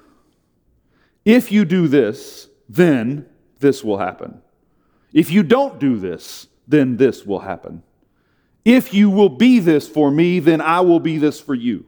If 1.26 1.52
you 1.52 1.66
do 1.66 1.88
this, 1.88 2.50
then 2.70 3.28
this 3.60 3.84
will 3.84 3.98
happen. 3.98 4.42
If 5.14 5.32
you 5.32 5.44
don't 5.44 5.80
do 5.80 5.98
this, 5.98 6.48
then 6.68 6.98
this 6.98 7.26
will 7.26 7.40
happen. 7.40 7.84
If 8.66 8.94
you 8.94 9.10
will 9.10 9.30
be 9.30 9.60
this 9.60 9.88
for 9.88 10.12
me, 10.12 10.40
then 10.40 10.60
I 10.60 10.82
will 10.82 11.00
be 11.00 11.18
this 11.18 11.40
for 11.40 11.56
you. 11.56 11.86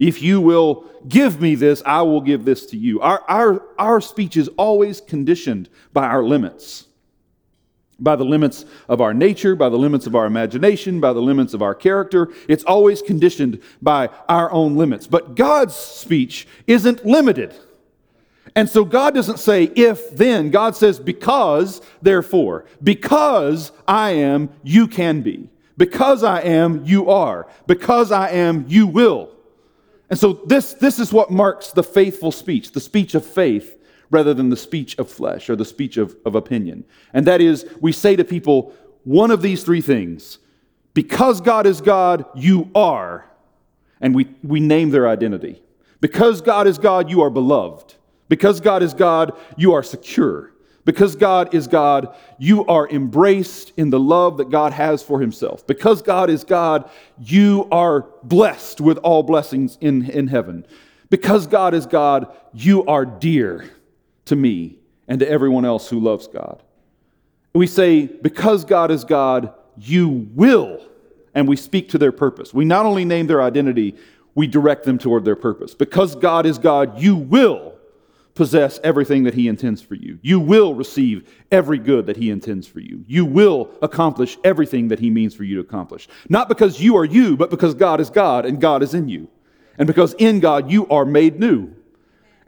If 0.00 0.20
you 0.22 0.40
will 0.40 0.84
give 1.06 1.40
me 1.40 1.54
this, 1.54 1.82
I 1.86 2.02
will 2.02 2.20
give 2.20 2.44
this 2.44 2.66
to 2.66 2.76
you. 2.76 3.00
Our, 3.00 3.22
our, 3.28 3.62
our 3.78 4.00
speech 4.00 4.36
is 4.36 4.48
always 4.56 5.00
conditioned 5.00 5.68
by 5.92 6.06
our 6.06 6.22
limits 6.22 6.87
by 8.00 8.16
the 8.16 8.24
limits 8.24 8.64
of 8.88 9.00
our 9.00 9.12
nature, 9.12 9.56
by 9.56 9.68
the 9.68 9.76
limits 9.76 10.06
of 10.06 10.14
our 10.14 10.26
imagination, 10.26 11.00
by 11.00 11.12
the 11.12 11.22
limits 11.22 11.54
of 11.54 11.62
our 11.62 11.74
character. 11.74 12.32
It's 12.48 12.64
always 12.64 13.02
conditioned 13.02 13.60
by 13.82 14.10
our 14.28 14.50
own 14.52 14.76
limits. 14.76 15.06
But 15.06 15.34
God's 15.34 15.74
speech 15.74 16.46
isn't 16.66 17.04
limited. 17.04 17.54
And 18.54 18.68
so 18.68 18.84
God 18.84 19.14
doesn't 19.14 19.38
say 19.38 19.64
if 19.64 20.16
then, 20.16 20.50
God 20.50 20.76
says 20.76 20.98
because, 20.98 21.80
therefore. 22.00 22.64
Because 22.82 23.72
I 23.86 24.12
am, 24.12 24.50
you 24.62 24.86
can 24.86 25.22
be. 25.22 25.50
Because 25.76 26.22
I 26.22 26.40
am, 26.40 26.84
you 26.84 27.10
are. 27.10 27.46
Because 27.66 28.10
I 28.10 28.30
am, 28.30 28.64
you 28.68 28.86
will. 28.86 29.30
And 30.10 30.18
so 30.18 30.32
this, 30.46 30.74
this 30.74 30.98
is 30.98 31.12
what 31.12 31.30
marks 31.30 31.72
the 31.72 31.82
faithful 31.82 32.32
speech, 32.32 32.72
the 32.72 32.80
speech 32.80 33.14
of 33.14 33.24
faith 33.24 33.77
rather 34.10 34.34
than 34.34 34.50
the 34.50 34.56
speech 34.56 34.98
of 34.98 35.10
flesh 35.10 35.50
or 35.50 35.56
the 35.56 35.64
speech 35.64 35.96
of, 35.96 36.16
of 36.24 36.34
opinion. 36.34 36.84
And 37.12 37.26
that 37.26 37.40
is, 37.40 37.66
we 37.80 37.92
say 37.92 38.16
to 38.16 38.24
people 38.24 38.72
one 39.04 39.30
of 39.30 39.42
these 39.42 39.62
three 39.62 39.80
things 39.80 40.38
because 40.94 41.40
God 41.40 41.66
is 41.66 41.80
God, 41.80 42.24
you 42.34 42.70
are. 42.74 43.24
And 44.00 44.14
we, 44.14 44.28
we 44.42 44.60
name 44.60 44.90
their 44.90 45.08
identity. 45.08 45.62
Because 46.00 46.40
God 46.40 46.66
is 46.66 46.78
God, 46.78 47.10
you 47.10 47.22
are 47.22 47.30
beloved. 47.30 47.94
Because 48.28 48.60
God 48.60 48.82
is 48.82 48.94
God, 48.94 49.32
you 49.56 49.74
are 49.74 49.82
secure. 49.82 50.52
Because 50.84 51.16
God 51.16 51.54
is 51.54 51.66
God, 51.66 52.14
you 52.38 52.64
are 52.66 52.88
embraced 52.88 53.72
in 53.76 53.90
the 53.90 54.00
love 54.00 54.38
that 54.38 54.50
God 54.50 54.72
has 54.72 55.02
for 55.02 55.20
Himself. 55.20 55.66
Because 55.66 56.02
God 56.02 56.30
is 56.30 56.44
God, 56.44 56.88
you 57.18 57.68
are 57.70 58.06
blessed 58.22 58.80
with 58.80 58.98
all 58.98 59.22
blessings 59.22 59.76
in, 59.80 60.08
in 60.10 60.28
heaven. 60.28 60.66
Because 61.10 61.46
God 61.46 61.74
is 61.74 61.86
God, 61.86 62.34
you 62.52 62.84
are 62.86 63.04
dear 63.04 63.70
to 64.28 64.36
me 64.36 64.78
and 65.06 65.20
to 65.20 65.28
everyone 65.28 65.64
else 65.64 65.88
who 65.88 66.00
loves 66.00 66.26
God. 66.26 66.62
We 67.54 67.66
say, 67.66 68.06
because 68.06 68.64
God 68.64 68.90
is 68.90 69.04
God, 69.04 69.52
you 69.76 70.28
will, 70.34 70.80
and 71.34 71.48
we 71.48 71.56
speak 71.56 71.88
to 71.90 71.98
their 71.98 72.12
purpose. 72.12 72.52
We 72.52 72.64
not 72.64 72.86
only 72.86 73.04
name 73.04 73.26
their 73.26 73.42
identity, 73.42 73.96
we 74.34 74.46
direct 74.46 74.84
them 74.84 74.98
toward 74.98 75.24
their 75.24 75.36
purpose. 75.36 75.74
Because 75.74 76.14
God 76.14 76.46
is 76.46 76.58
God, 76.58 77.00
you 77.00 77.16
will 77.16 77.74
possess 78.34 78.78
everything 78.84 79.24
that 79.24 79.34
He 79.34 79.48
intends 79.48 79.82
for 79.82 79.96
you. 79.96 80.18
You 80.22 80.38
will 80.38 80.74
receive 80.74 81.28
every 81.50 81.78
good 81.78 82.06
that 82.06 82.16
He 82.16 82.30
intends 82.30 82.66
for 82.68 82.78
you. 82.78 83.04
You 83.08 83.24
will 83.24 83.70
accomplish 83.82 84.38
everything 84.44 84.88
that 84.88 85.00
He 85.00 85.10
means 85.10 85.34
for 85.34 85.42
you 85.42 85.56
to 85.56 85.60
accomplish. 85.62 86.06
Not 86.28 86.48
because 86.48 86.80
you 86.80 86.96
are 86.96 87.04
you, 87.04 87.36
but 87.36 87.50
because 87.50 87.74
God 87.74 88.00
is 88.00 88.10
God 88.10 88.46
and 88.46 88.60
God 88.60 88.82
is 88.82 88.94
in 88.94 89.08
you. 89.08 89.28
And 89.76 89.86
because 89.86 90.14
in 90.14 90.38
God 90.38 90.70
you 90.70 90.86
are 90.88 91.04
made 91.04 91.40
new. 91.40 91.74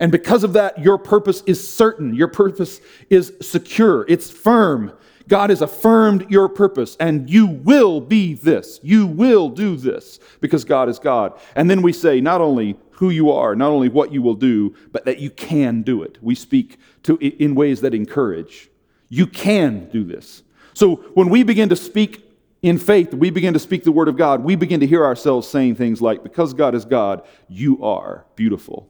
And 0.00 0.10
because 0.10 0.42
of 0.42 0.54
that, 0.54 0.82
your 0.82 0.98
purpose 0.98 1.42
is 1.46 1.66
certain. 1.66 2.14
Your 2.14 2.28
purpose 2.28 2.80
is 3.10 3.34
secure. 3.40 4.06
It's 4.08 4.30
firm. 4.30 4.92
God 5.28 5.50
has 5.50 5.62
affirmed 5.62 6.28
your 6.28 6.48
purpose, 6.48 6.96
and 6.98 7.30
you 7.30 7.46
will 7.46 8.00
be 8.00 8.34
this. 8.34 8.80
You 8.82 9.06
will 9.06 9.48
do 9.48 9.76
this 9.76 10.18
because 10.40 10.64
God 10.64 10.88
is 10.88 10.98
God. 10.98 11.38
And 11.54 11.70
then 11.70 11.82
we 11.82 11.92
say 11.92 12.20
not 12.20 12.40
only 12.40 12.76
who 12.90 13.10
you 13.10 13.30
are, 13.30 13.54
not 13.54 13.70
only 13.70 13.88
what 13.88 14.12
you 14.12 14.22
will 14.22 14.34
do, 14.34 14.74
but 14.90 15.04
that 15.04 15.20
you 15.20 15.30
can 15.30 15.82
do 15.82 16.02
it. 16.02 16.18
We 16.20 16.34
speak 16.34 16.78
to, 17.04 17.16
in 17.16 17.54
ways 17.54 17.80
that 17.82 17.94
encourage. 17.94 18.70
You 19.08 19.26
can 19.26 19.88
do 19.90 20.02
this. 20.02 20.42
So 20.74 20.96
when 21.14 21.28
we 21.28 21.44
begin 21.44 21.68
to 21.68 21.76
speak 21.76 22.26
in 22.62 22.76
faith, 22.76 23.14
we 23.14 23.30
begin 23.30 23.54
to 23.54 23.60
speak 23.60 23.84
the 23.84 23.92
word 23.92 24.08
of 24.08 24.16
God, 24.16 24.42
we 24.42 24.56
begin 24.56 24.80
to 24.80 24.86
hear 24.86 25.04
ourselves 25.04 25.48
saying 25.48 25.76
things 25.76 26.02
like, 26.02 26.22
Because 26.22 26.52
God 26.54 26.74
is 26.74 26.84
God, 26.84 27.24
you 27.48 27.82
are 27.84 28.26
beautiful. 28.34 28.89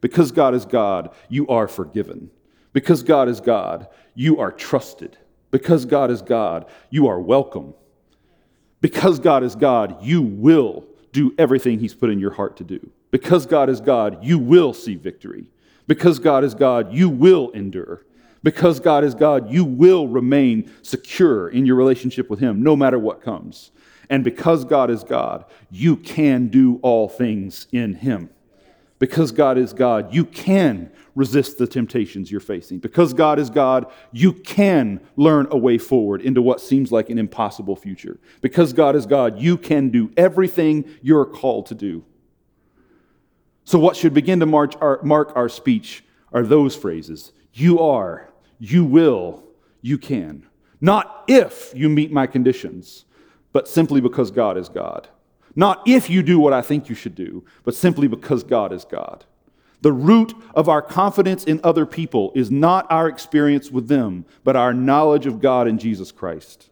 Because 0.00 0.32
God 0.32 0.54
is 0.54 0.64
God, 0.64 1.10
you 1.28 1.46
are 1.48 1.68
forgiven. 1.68 2.30
Because 2.72 3.02
God 3.02 3.28
is 3.28 3.40
God, 3.40 3.88
you 4.14 4.38
are 4.38 4.52
trusted. 4.52 5.16
Because 5.50 5.84
God 5.84 6.10
is 6.10 6.22
God, 6.22 6.66
you 6.90 7.06
are 7.06 7.20
welcome. 7.20 7.74
Because 8.80 9.18
God 9.18 9.42
is 9.42 9.56
God, 9.56 10.02
you 10.02 10.22
will 10.22 10.84
do 11.12 11.34
everything 11.38 11.78
He's 11.78 11.94
put 11.94 12.10
in 12.10 12.20
your 12.20 12.32
heart 12.32 12.56
to 12.58 12.64
do. 12.64 12.90
Because 13.10 13.46
God 13.46 13.68
is 13.70 13.80
God, 13.80 14.22
you 14.22 14.38
will 14.38 14.72
see 14.72 14.94
victory. 14.94 15.50
Because 15.86 16.18
God 16.18 16.44
is 16.44 16.54
God, 16.54 16.92
you 16.92 17.08
will 17.08 17.50
endure. 17.50 18.04
Because 18.42 18.78
God 18.78 19.02
is 19.02 19.14
God, 19.14 19.50
you 19.50 19.64
will 19.64 20.06
remain 20.06 20.70
secure 20.82 21.48
in 21.48 21.66
your 21.66 21.76
relationship 21.76 22.30
with 22.30 22.38
Him 22.38 22.62
no 22.62 22.76
matter 22.76 22.98
what 22.98 23.22
comes. 23.22 23.72
And 24.10 24.22
because 24.22 24.64
God 24.64 24.90
is 24.90 25.02
God, 25.02 25.44
you 25.70 25.96
can 25.96 26.48
do 26.48 26.78
all 26.82 27.08
things 27.08 27.66
in 27.72 27.94
Him. 27.94 28.30
Because 28.98 29.30
God 29.30 29.58
is 29.58 29.72
God, 29.72 30.12
you 30.12 30.24
can 30.24 30.90
resist 31.14 31.58
the 31.58 31.66
temptations 31.66 32.30
you're 32.30 32.40
facing. 32.40 32.78
Because 32.78 33.12
God 33.12 33.38
is 33.38 33.50
God, 33.50 33.86
you 34.12 34.32
can 34.32 35.00
learn 35.16 35.46
a 35.50 35.56
way 35.56 35.78
forward 35.78 36.20
into 36.20 36.42
what 36.42 36.60
seems 36.60 36.90
like 36.90 37.10
an 37.10 37.18
impossible 37.18 37.76
future. 37.76 38.18
Because 38.40 38.72
God 38.72 38.96
is 38.96 39.06
God, 39.06 39.40
you 39.40 39.56
can 39.56 39.90
do 39.90 40.10
everything 40.16 40.84
you're 41.02 41.24
called 41.24 41.66
to 41.66 41.74
do. 41.74 42.04
So, 43.64 43.78
what 43.78 43.96
should 43.96 44.14
begin 44.14 44.40
to 44.40 44.76
our, 44.80 45.00
mark 45.02 45.32
our 45.36 45.48
speech 45.48 46.04
are 46.32 46.42
those 46.42 46.74
phrases 46.74 47.32
You 47.52 47.80
are, 47.80 48.30
you 48.58 48.84
will, 48.84 49.44
you 49.82 49.98
can. 49.98 50.46
Not 50.80 51.24
if 51.28 51.72
you 51.74 51.88
meet 51.88 52.12
my 52.12 52.26
conditions, 52.26 53.04
but 53.52 53.68
simply 53.68 54.00
because 54.00 54.30
God 54.30 54.56
is 54.56 54.68
God. 54.68 55.08
Not 55.58 55.82
if 55.88 56.08
you 56.08 56.22
do 56.22 56.38
what 56.38 56.52
I 56.52 56.62
think 56.62 56.88
you 56.88 56.94
should 56.94 57.16
do, 57.16 57.44
but 57.64 57.74
simply 57.74 58.06
because 58.06 58.44
God 58.44 58.72
is 58.72 58.84
God. 58.84 59.24
The 59.80 59.90
root 59.90 60.32
of 60.54 60.68
our 60.68 60.80
confidence 60.80 61.42
in 61.42 61.60
other 61.64 61.84
people 61.84 62.30
is 62.36 62.48
not 62.48 62.86
our 62.90 63.08
experience 63.08 63.68
with 63.68 63.88
them, 63.88 64.24
but 64.44 64.54
our 64.54 64.72
knowledge 64.72 65.26
of 65.26 65.40
God 65.40 65.66
in 65.66 65.76
Jesus 65.76 66.12
Christ. 66.12 66.70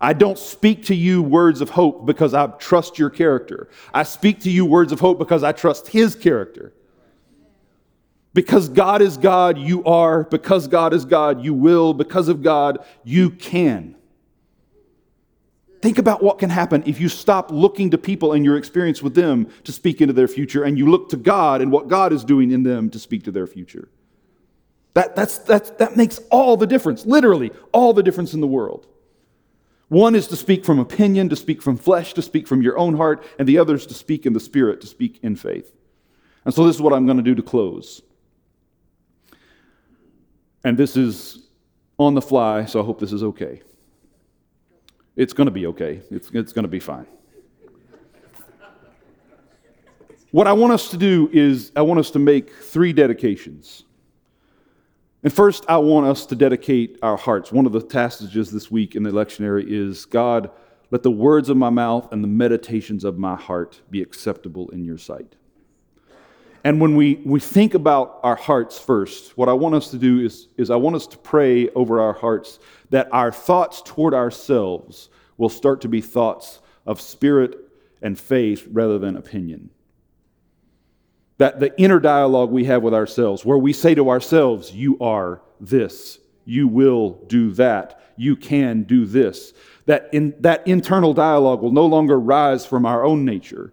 I 0.00 0.14
don't 0.14 0.38
speak 0.38 0.86
to 0.86 0.94
you 0.94 1.22
words 1.22 1.60
of 1.60 1.68
hope 1.68 2.06
because 2.06 2.32
I 2.32 2.46
trust 2.46 2.98
your 2.98 3.10
character. 3.10 3.68
I 3.92 4.02
speak 4.02 4.40
to 4.40 4.50
you 4.50 4.64
words 4.64 4.92
of 4.92 5.00
hope 5.00 5.18
because 5.18 5.42
I 5.42 5.52
trust 5.52 5.88
His 5.88 6.14
character. 6.14 6.72
Because 8.32 8.70
God 8.70 9.02
is 9.02 9.18
God, 9.18 9.58
you 9.58 9.84
are. 9.84 10.24
Because 10.24 10.68
God 10.68 10.94
is 10.94 11.04
God, 11.04 11.44
you 11.44 11.52
will. 11.52 11.92
Because 11.92 12.28
of 12.28 12.42
God, 12.42 12.82
you 13.04 13.28
can. 13.28 13.94
Think 15.86 15.98
about 15.98 16.20
what 16.20 16.40
can 16.40 16.50
happen 16.50 16.82
if 16.84 17.00
you 17.00 17.08
stop 17.08 17.52
looking 17.52 17.92
to 17.92 17.96
people 17.96 18.32
and 18.32 18.44
your 18.44 18.56
experience 18.56 19.04
with 19.04 19.14
them 19.14 19.48
to 19.62 19.70
speak 19.70 20.00
into 20.00 20.12
their 20.12 20.26
future 20.26 20.64
and 20.64 20.76
you 20.76 20.90
look 20.90 21.10
to 21.10 21.16
God 21.16 21.62
and 21.62 21.70
what 21.70 21.86
God 21.86 22.12
is 22.12 22.24
doing 22.24 22.50
in 22.50 22.64
them 22.64 22.90
to 22.90 22.98
speak 22.98 23.22
to 23.22 23.30
their 23.30 23.46
future. 23.46 23.88
That, 24.94 25.14
that's, 25.14 25.38
that's, 25.38 25.70
that 25.70 25.96
makes 25.96 26.18
all 26.28 26.56
the 26.56 26.66
difference, 26.66 27.06
literally, 27.06 27.52
all 27.70 27.92
the 27.92 28.02
difference 28.02 28.34
in 28.34 28.40
the 28.40 28.48
world. 28.48 28.88
One 29.86 30.16
is 30.16 30.26
to 30.26 30.34
speak 30.34 30.64
from 30.64 30.80
opinion, 30.80 31.28
to 31.28 31.36
speak 31.36 31.62
from 31.62 31.76
flesh, 31.76 32.14
to 32.14 32.22
speak 32.22 32.48
from 32.48 32.62
your 32.62 32.76
own 32.76 32.96
heart, 32.96 33.24
and 33.38 33.46
the 33.46 33.58
other 33.58 33.76
is 33.76 33.86
to 33.86 33.94
speak 33.94 34.26
in 34.26 34.32
the 34.32 34.40
spirit, 34.40 34.80
to 34.80 34.88
speak 34.88 35.20
in 35.22 35.36
faith. 35.36 35.72
And 36.44 36.52
so 36.52 36.66
this 36.66 36.74
is 36.74 36.82
what 36.82 36.94
I'm 36.94 37.06
going 37.06 37.18
to 37.18 37.22
do 37.22 37.36
to 37.36 37.42
close. 37.42 38.02
And 40.64 40.76
this 40.76 40.96
is 40.96 41.46
on 41.96 42.14
the 42.14 42.22
fly, 42.22 42.64
so 42.64 42.82
I 42.82 42.84
hope 42.84 42.98
this 42.98 43.12
is 43.12 43.22
okay. 43.22 43.62
It's 45.16 45.32
going 45.32 45.46
to 45.46 45.52
be 45.52 45.66
okay. 45.66 46.02
It's, 46.10 46.30
it's 46.32 46.52
going 46.52 46.64
to 46.64 46.68
be 46.68 46.80
fine. 46.80 47.06
what 50.30 50.46
I 50.46 50.52
want 50.52 50.74
us 50.74 50.90
to 50.90 50.98
do 50.98 51.30
is, 51.32 51.72
I 51.74 51.82
want 51.82 51.98
us 51.98 52.10
to 52.10 52.18
make 52.18 52.52
three 52.52 52.92
dedications. 52.92 53.84
And 55.22 55.32
first, 55.32 55.64
I 55.68 55.78
want 55.78 56.06
us 56.06 56.26
to 56.26 56.36
dedicate 56.36 56.98
our 57.02 57.16
hearts. 57.16 57.50
One 57.50 57.64
of 57.64 57.72
the 57.72 57.80
passages 57.80 58.50
this 58.50 58.70
week 58.70 58.94
in 58.94 59.02
the 59.02 59.10
lectionary 59.10 59.64
is 59.66 60.04
God, 60.04 60.50
let 60.90 61.02
the 61.02 61.10
words 61.10 61.48
of 61.48 61.56
my 61.56 61.70
mouth 61.70 62.12
and 62.12 62.22
the 62.22 62.28
meditations 62.28 63.02
of 63.02 63.18
my 63.18 63.34
heart 63.34 63.80
be 63.90 64.02
acceptable 64.02 64.68
in 64.68 64.84
your 64.84 64.98
sight. 64.98 65.36
And 66.66 66.80
when 66.80 66.96
we, 66.96 67.22
we 67.24 67.38
think 67.38 67.74
about 67.74 68.18
our 68.24 68.34
hearts 68.34 68.76
first, 68.76 69.38
what 69.38 69.48
I 69.48 69.52
want 69.52 69.76
us 69.76 69.92
to 69.92 69.98
do 69.98 70.18
is, 70.18 70.48
is 70.56 70.68
I 70.68 70.74
want 70.74 70.96
us 70.96 71.06
to 71.06 71.16
pray 71.16 71.68
over 71.68 72.00
our 72.00 72.12
hearts 72.12 72.58
that 72.90 73.08
our 73.12 73.30
thoughts 73.30 73.82
toward 73.82 74.14
ourselves 74.14 75.08
will 75.36 75.48
start 75.48 75.82
to 75.82 75.88
be 75.88 76.00
thoughts 76.00 76.58
of 76.84 77.00
spirit 77.00 77.56
and 78.02 78.18
faith 78.18 78.66
rather 78.72 78.98
than 78.98 79.16
opinion. 79.16 79.70
That 81.38 81.60
the 81.60 81.72
inner 81.80 82.00
dialogue 82.00 82.50
we 82.50 82.64
have 82.64 82.82
with 82.82 82.94
ourselves, 82.94 83.44
where 83.44 83.58
we 83.58 83.72
say 83.72 83.94
to 83.94 84.10
ourselves, 84.10 84.72
You 84.72 84.98
are 84.98 85.42
this, 85.60 86.18
you 86.46 86.66
will 86.66 87.22
do 87.28 87.52
that, 87.52 88.00
you 88.16 88.34
can 88.34 88.82
do 88.82 89.06
this, 89.06 89.52
that, 89.84 90.08
in, 90.12 90.34
that 90.40 90.66
internal 90.66 91.14
dialogue 91.14 91.62
will 91.62 91.70
no 91.70 91.86
longer 91.86 92.18
rise 92.18 92.66
from 92.66 92.84
our 92.84 93.04
own 93.04 93.24
nature, 93.24 93.72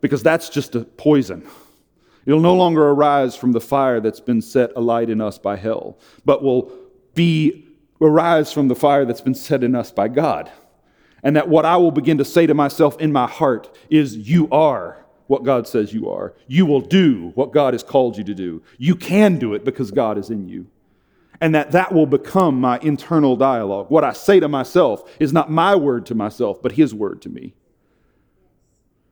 because 0.00 0.24
that's 0.24 0.48
just 0.48 0.74
a 0.74 0.80
poison. 0.80 1.46
It'll 2.24 2.40
no 2.40 2.54
longer 2.54 2.88
arise 2.88 3.34
from 3.34 3.52
the 3.52 3.60
fire 3.60 4.00
that's 4.00 4.20
been 4.20 4.40
set 4.40 4.72
alight 4.76 5.10
in 5.10 5.20
us 5.20 5.38
by 5.38 5.56
hell, 5.56 5.98
but 6.24 6.42
will 6.42 6.72
be 7.14 7.66
arise 8.00 8.52
from 8.52 8.68
the 8.68 8.74
fire 8.74 9.04
that's 9.04 9.20
been 9.20 9.34
set 9.34 9.62
in 9.64 9.74
us 9.74 9.90
by 9.90 10.08
God. 10.08 10.50
And 11.22 11.36
that 11.36 11.48
what 11.48 11.64
I 11.64 11.76
will 11.76 11.92
begin 11.92 12.18
to 12.18 12.24
say 12.24 12.46
to 12.46 12.54
myself 12.54 13.00
in 13.00 13.12
my 13.12 13.26
heart 13.26 13.76
is, 13.90 14.16
You 14.16 14.48
are 14.50 15.04
what 15.28 15.44
God 15.44 15.66
says 15.66 15.92
you 15.92 16.10
are. 16.10 16.34
You 16.46 16.66
will 16.66 16.80
do 16.80 17.32
what 17.34 17.52
God 17.52 17.74
has 17.74 17.82
called 17.82 18.18
you 18.18 18.24
to 18.24 18.34
do. 18.34 18.62
You 18.76 18.94
can 18.94 19.38
do 19.38 19.54
it 19.54 19.64
because 19.64 19.90
God 19.90 20.18
is 20.18 20.30
in 20.30 20.48
you. 20.48 20.66
And 21.40 21.54
that 21.54 21.72
that 21.72 21.92
will 21.92 22.06
become 22.06 22.60
my 22.60 22.78
internal 22.80 23.36
dialogue. 23.36 23.86
What 23.88 24.04
I 24.04 24.12
say 24.12 24.40
to 24.40 24.48
myself 24.48 25.10
is 25.18 25.32
not 25.32 25.50
my 25.50 25.74
word 25.74 26.06
to 26.06 26.14
myself, 26.14 26.60
but 26.60 26.72
His 26.72 26.94
word 26.94 27.22
to 27.22 27.28
me. 27.28 27.54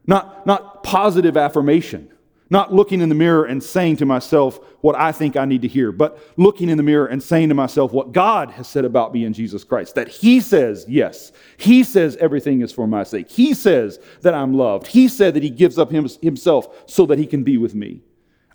Not, 0.06 0.46
not 0.46 0.82
positive 0.82 1.36
affirmation 1.36 2.09
not 2.50 2.74
looking 2.74 3.00
in 3.00 3.08
the 3.08 3.14
mirror 3.14 3.44
and 3.44 3.62
saying 3.62 3.96
to 3.96 4.04
myself 4.04 4.58
what 4.80 4.96
I 4.96 5.12
think 5.12 5.36
I 5.36 5.44
need 5.44 5.62
to 5.62 5.68
hear, 5.68 5.92
but 5.92 6.18
looking 6.36 6.68
in 6.68 6.76
the 6.76 6.82
mirror 6.82 7.06
and 7.06 7.22
saying 7.22 7.48
to 7.48 7.54
myself 7.54 7.92
what 7.92 8.12
God 8.12 8.50
has 8.50 8.66
said 8.66 8.84
about 8.84 9.14
me 9.14 9.24
in 9.24 9.32
Jesus 9.32 9.62
Christ. 9.62 9.94
That 9.94 10.08
He 10.08 10.40
says, 10.40 10.84
yes. 10.88 11.30
He 11.56 11.84
says 11.84 12.16
everything 12.16 12.60
is 12.60 12.72
for 12.72 12.88
my 12.88 13.04
sake. 13.04 13.30
He 13.30 13.54
says 13.54 14.00
that 14.22 14.34
I'm 14.34 14.54
loved. 14.54 14.88
He 14.88 15.06
said 15.06 15.34
that 15.34 15.44
He 15.44 15.50
gives 15.50 15.78
up 15.78 15.92
Himself 15.92 16.82
so 16.90 17.06
that 17.06 17.18
He 17.18 17.26
can 17.26 17.44
be 17.44 17.56
with 17.56 17.74
me. 17.74 18.02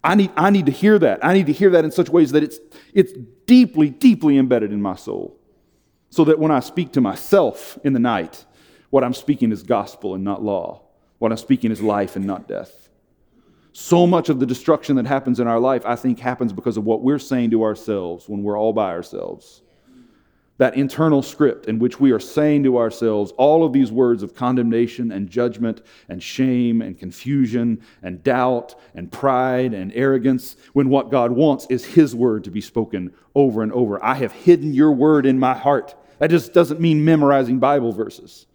I 0.03 0.13
need, 0.13 0.31
I 0.35 0.51
need 0.51 0.67
to 0.67 0.71
hear 0.71 0.99
that. 0.99 1.25
I 1.25 1.33
need 1.33 1.47
to 1.47 1.53
hear 1.53 1.71
that 1.71 1.83
in 1.83 1.91
such 1.91 2.09
ways 2.09 2.31
that 2.31 2.43
it's, 2.43 2.59
it's 2.93 3.13
deeply, 3.47 3.89
deeply 3.89 4.37
embedded 4.37 4.71
in 4.71 4.81
my 4.81 4.95
soul. 4.95 5.39
So 6.11 6.25
that 6.25 6.37
when 6.37 6.51
I 6.51 6.59
speak 6.59 6.91
to 6.93 7.01
myself 7.01 7.79
in 7.83 7.93
the 7.93 7.99
night, 7.99 8.45
what 8.89 9.03
I'm 9.03 9.13
speaking 9.13 9.51
is 9.51 9.63
gospel 9.63 10.13
and 10.13 10.23
not 10.23 10.43
law. 10.43 10.83
What 11.17 11.31
I'm 11.31 11.37
speaking 11.37 11.71
is 11.71 11.81
life 11.81 12.15
and 12.15 12.25
not 12.25 12.47
death. 12.47 12.84
So 13.77 14.07
much 14.07 14.29
of 14.29 14.39
the 14.39 14.45
destruction 14.45 14.95
that 14.95 15.05
happens 15.05 15.41
in 15.41 15.47
our 15.47 15.59
life, 15.59 15.85
I 15.85 15.97
think, 15.97 16.17
happens 16.17 16.53
because 16.53 16.77
of 16.77 16.85
what 16.85 17.01
we're 17.01 17.19
saying 17.19 17.51
to 17.51 17.63
ourselves 17.63 18.29
when 18.29 18.41
we're 18.41 18.57
all 18.57 18.71
by 18.71 18.91
ourselves. 18.91 19.63
That 20.59 20.75
internal 20.75 21.21
script 21.21 21.65
in 21.65 21.77
which 21.77 21.99
we 21.99 22.13
are 22.13 22.19
saying 22.19 22.63
to 22.63 22.77
ourselves 22.77 23.33
all 23.35 23.65
of 23.65 23.73
these 23.73 23.91
words 23.91 24.23
of 24.23 24.33
condemnation 24.33 25.11
and 25.11 25.29
judgment 25.29 25.81
and 26.07 26.23
shame 26.23 26.81
and 26.81 26.97
confusion 26.97 27.81
and 28.01 28.23
doubt 28.23 28.75
and 28.93 29.11
pride 29.11 29.73
and 29.73 29.91
arrogance, 29.93 30.55
when 30.71 30.87
what 30.87 31.11
God 31.11 31.33
wants 31.33 31.67
is 31.69 31.83
His 31.83 32.15
word 32.15 32.45
to 32.45 32.51
be 32.51 32.61
spoken 32.61 33.13
over 33.35 33.61
and 33.61 33.73
over. 33.73 34.01
I 34.01 34.13
have 34.13 34.31
hidden 34.31 34.73
your 34.73 34.93
word 34.93 35.25
in 35.25 35.37
my 35.37 35.53
heart. 35.53 35.95
That 36.19 36.29
just 36.29 36.53
doesn't 36.53 36.79
mean 36.79 37.03
memorizing 37.03 37.59
Bible 37.59 37.91
verses. 37.91 38.47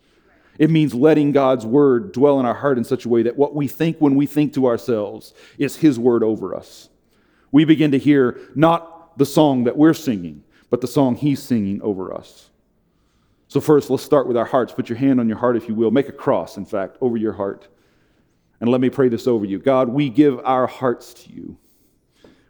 It 0.61 0.69
means 0.69 0.93
letting 0.93 1.33
God's 1.33 1.65
word 1.65 2.13
dwell 2.13 2.39
in 2.39 2.45
our 2.45 2.55
heart 2.55 2.77
in 2.77 2.85
such 2.85 3.07
a 3.07 3.09
way 3.09 3.23
that 3.23 3.35
what 3.35 3.55
we 3.55 3.67
think 3.67 3.97
when 3.99 4.15
we 4.15 4.27
think 4.27 4.53
to 4.55 4.67
ourselves 4.67 5.33
is 5.57 5.77
His 5.77 5.99
word 5.99 6.23
over 6.23 6.55
us. 6.55 6.91
We 7.51 7.65
begin 7.65 7.93
to 7.93 7.99
hear 7.99 8.39
not 8.55 9.17
the 9.17 9.25
song 9.25 9.65
that 9.65 9.79
we're 9.79 9.95
singing, 9.95 10.45
but 10.69 10.83
the 10.83 10.87
song 10.87 11.17
He's 11.17 11.43
singing 11.43 11.81
over 11.81 12.13
us. 12.13 12.51
So, 13.49 13.59
first, 13.59 13.89
let's 13.89 14.03
start 14.03 14.29
with 14.29 14.37
our 14.37 14.45
hearts. 14.45 14.75
Put 14.75 14.91
your 14.91 14.99
hand 14.99 15.19
on 15.19 15.29
your 15.29 15.39
heart, 15.39 15.57
if 15.57 15.67
you 15.67 15.75
will. 15.75 15.91
Make 15.91 16.11
a 16.11 16.13
cross, 16.13 16.59
in 16.59 16.67
fact, 16.67 16.99
over 17.01 17.17
your 17.17 17.33
heart. 17.33 17.67
And 18.61 18.71
let 18.71 18.83
me 18.83 18.91
pray 18.91 19.09
this 19.09 19.27
over 19.27 19.47
you. 19.47 19.59
God, 19.59 19.89
we 19.89 20.11
give 20.11 20.41
our 20.45 20.67
hearts 20.67 21.15
to 21.15 21.33
you. 21.33 21.57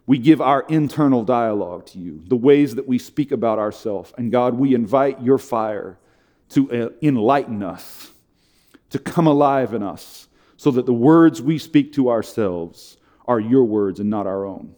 We 0.09 0.19
give 0.19 0.41
our 0.41 0.63
internal 0.63 1.23
dialogue 1.23 1.87
to 1.87 2.01
you, 2.01 2.25
the 2.27 2.35
ways 2.35 2.75
that 2.75 2.89
we 2.89 2.99
speak 2.99 3.31
about 3.31 3.61
ourselves. 3.61 4.13
And 4.19 4.33
God, 4.33 4.55
we 4.55 4.75
invite 4.75 5.23
your 5.23 5.39
fire 5.39 6.00
to 6.51 6.71
uh, 6.71 6.89
enlighten 7.03 7.63
us, 7.63 8.11
to 8.91 8.99
come 8.99 9.27
alive 9.27 9.75
in 9.75 9.83
us, 9.83 10.29
so 10.57 10.71
that 10.71 10.87
the 10.87 10.93
words 10.93 11.41
we 11.41 11.59
speak 11.59 11.93
to 11.95 12.11
ourselves 12.11 12.99
are 13.27 13.41
your 13.41 13.65
words 13.65 14.01
and 14.01 14.11
not 14.11 14.27
our 14.27 14.45
own. 14.45 14.75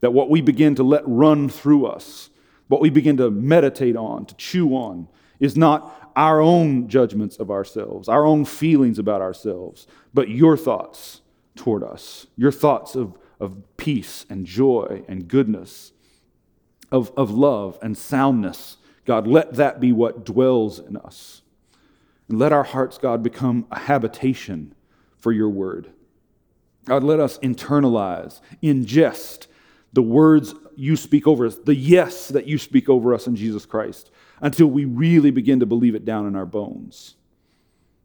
That 0.00 0.12
what 0.12 0.30
we 0.30 0.40
begin 0.40 0.74
to 0.76 0.82
let 0.82 1.02
run 1.06 1.48
through 1.48 1.86
us, 1.86 2.30
what 2.68 2.80
we 2.80 2.90
begin 2.90 3.16
to 3.18 3.30
meditate 3.30 3.96
on, 3.96 4.26
to 4.26 4.34
chew 4.36 4.70
on, 4.70 5.08
is 5.40 5.56
not 5.56 6.12
our 6.16 6.40
own 6.40 6.88
judgments 6.88 7.36
of 7.36 7.50
ourselves, 7.50 8.08
our 8.08 8.24
own 8.24 8.44
feelings 8.44 8.98
about 8.98 9.20
ourselves, 9.20 9.86
but 10.12 10.28
your 10.28 10.56
thoughts 10.56 11.20
toward 11.56 11.82
us, 11.82 12.26
your 12.36 12.52
thoughts 12.52 12.94
of, 12.94 13.16
of 13.40 13.62
peace 13.76 14.24
and 14.30 14.46
joy 14.46 15.04
and 15.08 15.28
goodness, 15.28 15.92
of, 16.90 17.12
of 17.16 17.30
love 17.30 17.78
and 17.82 17.96
soundness 17.96 18.76
God, 19.04 19.26
let 19.26 19.54
that 19.54 19.80
be 19.80 19.92
what 19.92 20.24
dwells 20.24 20.78
in 20.78 20.96
us. 20.96 21.42
And 22.28 22.38
let 22.38 22.52
our 22.52 22.64
hearts, 22.64 22.98
God, 22.98 23.22
become 23.22 23.66
a 23.70 23.78
habitation 23.78 24.74
for 25.18 25.30
your 25.30 25.50
word. 25.50 25.90
God, 26.84 27.02
let 27.02 27.20
us 27.20 27.38
internalize, 27.38 28.40
ingest 28.62 29.46
the 29.92 30.02
words 30.02 30.54
you 30.76 30.96
speak 30.96 31.26
over 31.26 31.46
us, 31.46 31.56
the 31.56 31.74
yes 31.74 32.28
that 32.28 32.46
you 32.46 32.58
speak 32.58 32.88
over 32.88 33.14
us 33.14 33.26
in 33.26 33.36
Jesus 33.36 33.64
Christ, 33.64 34.10
until 34.40 34.66
we 34.66 34.84
really 34.84 35.30
begin 35.30 35.60
to 35.60 35.66
believe 35.66 35.94
it 35.94 36.04
down 36.04 36.26
in 36.26 36.34
our 36.34 36.46
bones. 36.46 37.14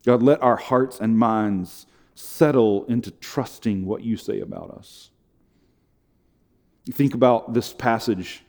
God, 0.06 0.22
let 0.22 0.42
our 0.42 0.56
hearts 0.56 1.00
and 1.00 1.18
minds 1.18 1.88
settle 2.16 2.86
into 2.86 3.12
trusting 3.12 3.86
what 3.86 4.04
you 4.04 4.18
say 4.18 4.40
about 4.40 4.72
us. 4.72 5.10
Think 6.92 7.14
about 7.14 7.54
this 7.54 7.74
passage 7.74 8.44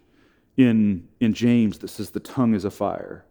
in, 0.57 1.09
in 1.21 1.35
James 1.35 1.79
that 1.79 1.89
says 1.89 2.11
the 2.11 2.21
tongue 2.21 2.55
is 2.55 2.65
a 2.65 2.71
fire. 2.71 3.25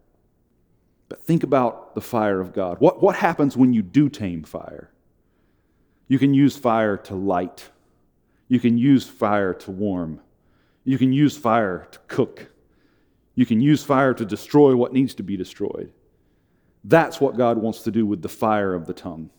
But 1.09 1.23
think 1.23 1.43
about 1.43 1.95
the 1.95 2.01
fire 2.01 2.39
of 2.39 2.53
God. 2.53 2.79
What, 2.79 3.01
what 3.01 3.15
happens 3.15 3.57
when 3.57 3.73
you 3.73 3.81
do 3.81 4.09
tame 4.09 4.43
fire? 4.43 4.91
You 6.07 6.19
can 6.19 6.33
use 6.33 6.55
fire 6.55 6.97
to 6.97 7.15
light, 7.15 7.69
you 8.47 8.59
can 8.59 8.77
use 8.77 9.07
fire 9.07 9.53
to 9.53 9.71
warm, 9.71 10.21
you 10.83 10.97
can 10.97 11.13
use 11.13 11.37
fire 11.37 11.87
to 11.91 11.99
cook, 12.07 12.47
you 13.35 13.45
can 13.45 13.61
use 13.61 13.83
fire 13.83 14.13
to 14.15 14.25
destroy 14.25 14.75
what 14.75 14.93
needs 14.93 15.13
to 15.15 15.23
be 15.23 15.37
destroyed. 15.37 15.91
That's 16.83 17.21
what 17.21 17.37
God 17.37 17.57
wants 17.57 17.81
to 17.83 17.91
do 17.91 18.05
with 18.05 18.21
the 18.21 18.29
fire 18.29 18.73
of 18.73 18.87
the 18.87 18.93
tongue. 18.93 19.29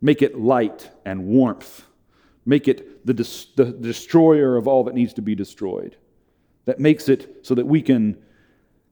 Make 0.00 0.22
it 0.22 0.38
light 0.38 0.90
and 1.04 1.26
warmth. 1.26 1.84
Make 2.46 2.68
it 2.68 3.04
the, 3.06 3.12
the 3.56 3.72
destroyer 3.72 4.56
of 4.56 4.68
all 4.68 4.84
that 4.84 4.94
needs 4.94 5.12
to 5.14 5.22
be 5.22 5.34
destroyed 5.34 5.96
that 6.64 6.80
makes 6.80 7.08
it 7.08 7.44
so 7.46 7.54
that 7.54 7.66
we 7.66 7.82
can 7.82 8.16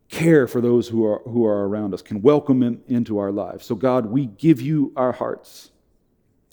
care 0.09 0.47
for 0.47 0.61
those 0.61 0.89
who 0.89 1.05
are, 1.07 1.23
who 1.25 1.47
are 1.47 1.67
around 1.67 1.95
us, 1.95 2.03
can 2.03 2.21
welcome 2.21 2.61
them 2.61 2.83
into 2.87 3.19
our 3.19 3.33
lives. 3.33 3.65
So, 3.65 3.75
God, 3.75 4.07
we 4.07 4.27
give 4.27 4.61
you 4.61 4.93
our 4.95 5.13
hearts. 5.13 5.71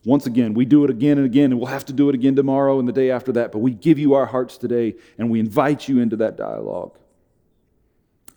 Once 0.05 0.25
again, 0.25 0.53
we 0.53 0.63
do 0.63 0.85
it 0.85 0.89
again 0.89 1.17
and 1.17 1.25
again, 1.25 1.51
and 1.51 1.59
we'll 1.59 1.67
have 1.67 1.85
to 1.85 1.93
do 1.93 2.07
it 2.07 2.15
again 2.15 2.35
tomorrow 2.35 2.79
and 2.79 2.87
the 2.87 2.93
day 2.93 3.11
after 3.11 3.33
that, 3.33 3.51
but 3.51 3.59
we 3.59 3.71
give 3.71 3.99
you 3.99 4.13
our 4.13 4.25
hearts 4.25 4.57
today, 4.57 4.95
and 5.17 5.29
we 5.29 5.41
invite 5.41 5.89
you 5.89 5.99
into 5.99 6.15
that 6.15 6.37
dialogue. 6.37 6.97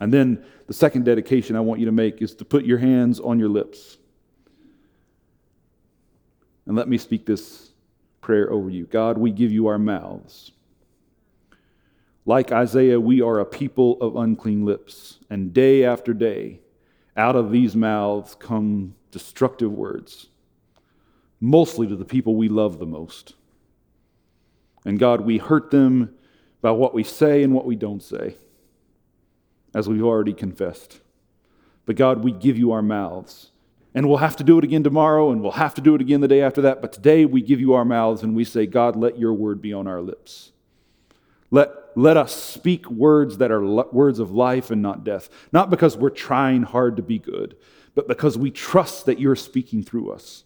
And 0.01 0.13
then 0.13 0.43
the 0.67 0.73
second 0.73 1.05
dedication 1.05 1.55
I 1.55 1.61
want 1.61 1.79
you 1.79 1.85
to 1.85 1.93
make 1.93 2.21
is 2.21 2.35
to 2.35 2.45
put 2.45 2.65
your 2.65 2.77
hands 2.77 3.21
on 3.21 3.39
your 3.39 3.47
lips. 3.47 3.97
And 6.65 6.75
let 6.75 6.89
me 6.89 6.97
speak 6.97 7.25
this 7.25 7.71
prayer 8.19 8.51
over 8.51 8.69
you 8.69 8.85
God, 8.85 9.17
we 9.17 9.31
give 9.31 9.51
you 9.51 9.67
our 9.67 9.79
mouths. 9.79 10.51
Like 12.25 12.51
Isaiah, 12.51 12.99
we 12.99 13.21
are 13.21 13.39
a 13.39 13.45
people 13.45 14.01
of 14.01 14.15
unclean 14.15 14.65
lips, 14.65 15.19
and 15.29 15.53
day 15.53 15.83
after 15.83 16.13
day, 16.13 16.61
out 17.17 17.35
of 17.35 17.51
these 17.51 17.75
mouths 17.75 18.35
come 18.35 18.95
destructive 19.11 19.71
words, 19.71 20.27
mostly 21.39 21.87
to 21.87 21.95
the 21.95 22.05
people 22.05 22.35
we 22.35 22.47
love 22.47 22.79
the 22.79 22.85
most. 22.85 23.35
And 24.85 24.97
God, 24.97 25.21
we 25.21 25.37
hurt 25.37 25.71
them 25.71 26.15
by 26.61 26.71
what 26.71 26.93
we 26.93 27.03
say 27.03 27.43
and 27.43 27.53
what 27.53 27.65
we 27.65 27.75
don't 27.75 28.01
say, 28.01 28.35
as 29.75 29.89
we've 29.89 30.03
already 30.03 30.33
confessed. 30.33 31.01
But 31.85 31.97
God, 31.97 32.23
we 32.23 32.31
give 32.31 32.57
you 32.57 32.71
our 32.71 32.81
mouths. 32.81 33.49
And 33.95 34.07
we'll 34.07 34.17
have 34.17 34.37
to 34.37 34.43
do 34.43 34.57
it 34.57 34.63
again 34.63 34.83
tomorrow, 34.83 35.29
and 35.29 35.41
we'll 35.41 35.51
have 35.51 35.75
to 35.75 35.81
do 35.81 35.93
it 35.93 36.01
again 36.01 36.21
the 36.21 36.27
day 36.27 36.41
after 36.41 36.61
that. 36.61 36.81
But 36.81 36.93
today 36.93 37.25
we 37.25 37.41
give 37.41 37.59
you 37.59 37.73
our 37.73 37.85
mouths 37.85 38.23
and 38.23 38.35
we 38.35 38.43
say, 38.43 38.65
God, 38.65 38.95
let 38.95 39.19
your 39.19 39.33
word 39.33 39.61
be 39.61 39.71
on 39.71 39.87
our 39.87 40.01
lips. 40.01 40.51
Let, 41.51 41.69
let 41.95 42.17
us 42.17 42.35
speak 42.35 42.89
words 42.89 43.37
that 43.37 43.51
are 43.51 43.63
words 43.63 44.19
of 44.19 44.31
life 44.31 44.71
and 44.71 44.81
not 44.81 45.03
death. 45.03 45.29
Not 45.51 45.69
because 45.69 45.95
we're 45.97 46.09
trying 46.09 46.63
hard 46.63 46.97
to 46.97 47.03
be 47.03 47.19
good, 47.19 47.55
but 47.95 48.07
because 48.07 48.37
we 48.37 48.51
trust 48.51 49.05
that 49.05 49.19
you're 49.19 49.35
speaking 49.35 49.83
through 49.83 50.11
us. 50.11 50.43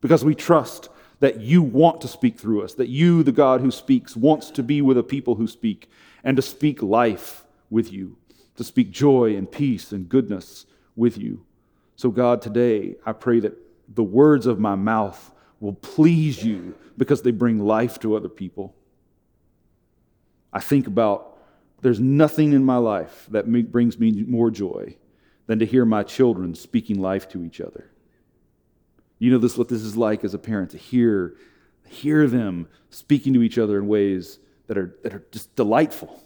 Because 0.00 0.24
we 0.24 0.34
trust 0.34 0.88
that 1.20 1.40
you 1.40 1.62
want 1.62 2.00
to 2.02 2.08
speak 2.08 2.38
through 2.38 2.62
us, 2.62 2.74
that 2.74 2.88
you, 2.88 3.22
the 3.22 3.32
God 3.32 3.60
who 3.60 3.70
speaks, 3.70 4.16
wants 4.16 4.50
to 4.52 4.62
be 4.62 4.82
with 4.82 4.98
a 4.98 5.02
people 5.02 5.36
who 5.36 5.46
speak 5.46 5.88
and 6.22 6.36
to 6.36 6.42
speak 6.42 6.82
life 6.82 7.44
with 7.70 7.92
you, 7.92 8.16
to 8.56 8.64
speak 8.64 8.90
joy 8.90 9.34
and 9.36 9.50
peace 9.50 9.92
and 9.92 10.08
goodness 10.08 10.66
with 10.96 11.16
you. 11.16 11.44
So, 11.96 12.10
God, 12.10 12.42
today 12.42 12.96
I 13.06 13.12
pray 13.12 13.40
that 13.40 13.56
the 13.88 14.02
words 14.02 14.46
of 14.46 14.58
my 14.58 14.74
mouth 14.74 15.30
will 15.60 15.72
please 15.72 16.44
you 16.44 16.74
because 16.96 17.22
they 17.22 17.30
bring 17.30 17.58
life 17.58 17.98
to 18.00 18.16
other 18.16 18.28
people. 18.28 18.74
I 20.54 20.60
think 20.60 20.86
about 20.86 21.36
there's 21.82 22.00
nothing 22.00 22.52
in 22.52 22.64
my 22.64 22.76
life 22.76 23.26
that 23.30 23.50
brings 23.70 23.98
me 23.98 24.22
more 24.22 24.50
joy 24.50 24.96
than 25.46 25.58
to 25.58 25.66
hear 25.66 25.84
my 25.84 26.02
children 26.02 26.54
speaking 26.54 27.00
life 27.00 27.28
to 27.30 27.44
each 27.44 27.60
other. 27.60 27.90
You 29.18 29.32
know 29.32 29.38
this 29.38 29.58
what 29.58 29.68
this 29.68 29.82
is 29.82 29.96
like 29.96 30.24
as 30.24 30.32
a 30.32 30.38
parent 30.38 30.70
to 30.70 30.78
hear 30.78 31.36
hear 31.86 32.26
them 32.26 32.68
speaking 32.88 33.34
to 33.34 33.42
each 33.42 33.58
other 33.58 33.78
in 33.78 33.86
ways 33.86 34.38
that 34.66 34.78
are 34.78 34.96
that 35.02 35.12
are 35.12 35.26
just 35.32 35.54
delightful. 35.56 36.22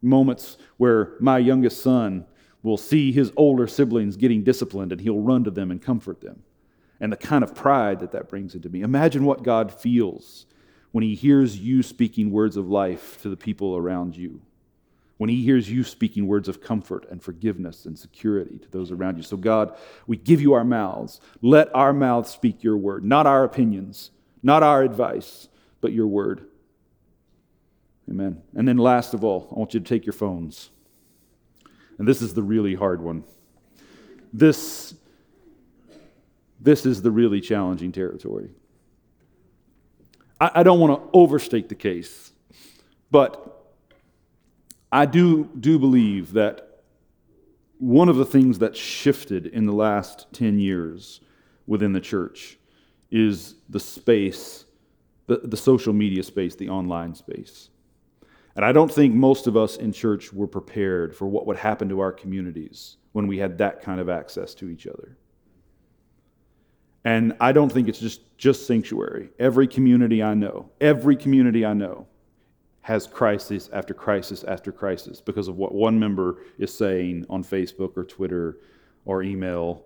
Moments 0.00 0.56
where 0.78 1.12
my 1.20 1.38
youngest 1.38 1.82
son 1.82 2.26
will 2.62 2.76
see 2.76 3.12
his 3.12 3.32
older 3.36 3.66
siblings 3.66 4.16
getting 4.16 4.42
disciplined 4.42 4.90
and 4.92 5.00
he'll 5.00 5.20
run 5.20 5.44
to 5.44 5.50
them 5.50 5.70
and 5.70 5.80
comfort 5.80 6.20
them. 6.20 6.42
And 7.00 7.12
the 7.12 7.16
kind 7.16 7.44
of 7.44 7.54
pride 7.54 8.00
that 8.00 8.12
that 8.12 8.28
brings 8.28 8.54
into 8.54 8.68
me. 8.68 8.82
Imagine 8.82 9.24
what 9.24 9.42
God 9.42 9.72
feels 9.72 10.46
when 10.92 11.02
he 11.02 11.14
hears 11.14 11.58
you 11.58 11.82
speaking 11.82 12.30
words 12.30 12.56
of 12.56 12.68
life 12.68 13.20
to 13.22 13.28
the 13.28 13.36
people 13.36 13.76
around 13.76 14.16
you 14.16 14.40
when 15.22 15.30
he 15.30 15.44
hears 15.44 15.70
you 15.70 15.84
speaking 15.84 16.26
words 16.26 16.48
of 16.48 16.60
comfort 16.60 17.06
and 17.08 17.22
forgiveness 17.22 17.84
and 17.84 17.96
security 17.96 18.58
to 18.58 18.68
those 18.72 18.90
around 18.90 19.16
you. 19.16 19.22
So, 19.22 19.36
God, 19.36 19.76
we 20.08 20.16
give 20.16 20.40
you 20.40 20.52
our 20.54 20.64
mouths. 20.64 21.20
Let 21.40 21.72
our 21.76 21.92
mouths 21.92 22.30
speak 22.30 22.64
your 22.64 22.76
word, 22.76 23.04
not 23.04 23.24
our 23.24 23.44
opinions, 23.44 24.10
not 24.42 24.64
our 24.64 24.82
advice, 24.82 25.46
but 25.80 25.92
your 25.92 26.08
word. 26.08 26.48
Amen. 28.10 28.42
And 28.56 28.66
then, 28.66 28.78
last 28.78 29.14
of 29.14 29.22
all, 29.22 29.46
I 29.54 29.60
want 29.60 29.74
you 29.74 29.78
to 29.78 29.86
take 29.86 30.04
your 30.04 30.12
phones. 30.12 30.70
And 31.98 32.08
this 32.08 32.20
is 32.20 32.34
the 32.34 32.42
really 32.42 32.74
hard 32.74 33.00
one. 33.00 33.22
This, 34.32 34.92
this 36.60 36.84
is 36.84 37.00
the 37.00 37.12
really 37.12 37.40
challenging 37.40 37.92
territory. 37.92 38.50
I, 40.42 40.50
I 40.56 40.62
don't 40.64 40.80
want 40.80 41.00
to 41.00 41.08
overstate 41.16 41.68
the 41.68 41.76
case, 41.76 42.32
but 43.10 43.64
I 44.90 45.06
do, 45.06 45.48
do 45.58 45.78
believe 45.78 46.32
that 46.32 46.80
one 47.78 48.08
of 48.08 48.16
the 48.16 48.26
things 48.26 48.58
that 48.58 48.76
shifted 48.76 49.46
in 49.46 49.66
the 49.66 49.72
last 49.72 50.26
10 50.32 50.58
years 50.58 51.20
within 51.66 51.92
the 51.92 52.00
church 52.00 52.58
is 53.10 53.54
the 53.68 53.80
space, 53.80 54.64
the, 55.26 55.38
the 55.44 55.56
social 55.56 55.92
media 55.92 56.22
space, 56.22 56.56
the 56.56 56.68
online 56.68 57.14
space. 57.14 57.68
And 58.56 58.64
I 58.64 58.72
don't 58.72 58.92
think 58.92 59.14
most 59.14 59.46
of 59.46 59.56
us 59.56 59.76
in 59.76 59.92
church 59.92 60.32
were 60.32 60.46
prepared 60.46 61.14
for 61.14 61.26
what 61.26 61.46
would 61.46 61.56
happen 61.56 61.88
to 61.88 62.00
our 62.00 62.12
communities 62.12 62.96
when 63.12 63.26
we 63.26 63.38
had 63.38 63.58
that 63.58 63.80
kind 63.80 64.00
of 64.00 64.08
access 64.08 64.54
to 64.54 64.68
each 64.68 64.86
other. 64.86 65.16
And 67.04 67.34
I 67.40 67.52
don't 67.52 67.70
think 67.70 67.88
it's 67.88 67.98
just, 67.98 68.36
just 68.38 68.66
sanctuary. 68.66 69.30
Every 69.38 69.66
community 69.66 70.22
I 70.22 70.34
know, 70.34 70.70
every 70.80 71.16
community 71.16 71.66
I 71.66 71.74
know 71.74 72.06
has 72.82 73.06
crisis 73.06 73.70
after 73.72 73.94
crisis 73.94 74.44
after 74.44 74.72
crisis 74.72 75.20
because 75.20 75.48
of 75.48 75.56
what 75.56 75.72
one 75.72 75.98
member 75.98 76.38
is 76.58 76.72
saying 76.74 77.24
on 77.28 77.42
Facebook 77.42 77.96
or 77.96 78.04
Twitter 78.04 78.58
or 79.04 79.22
email 79.22 79.84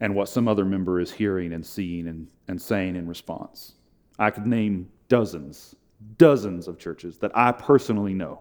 and 0.00 0.14
what 0.14 0.28
some 0.28 0.48
other 0.48 0.64
member 0.64 1.00
is 1.00 1.12
hearing 1.12 1.52
and 1.52 1.64
seeing 1.64 2.08
and, 2.08 2.28
and 2.48 2.60
saying 2.60 2.96
in 2.96 3.06
response. 3.06 3.74
I 4.18 4.30
could 4.30 4.46
name 4.46 4.90
dozens, 5.08 5.74
dozens 6.18 6.68
of 6.68 6.78
churches 6.78 7.18
that 7.18 7.32
I 7.34 7.52
personally 7.52 8.14
know 8.14 8.40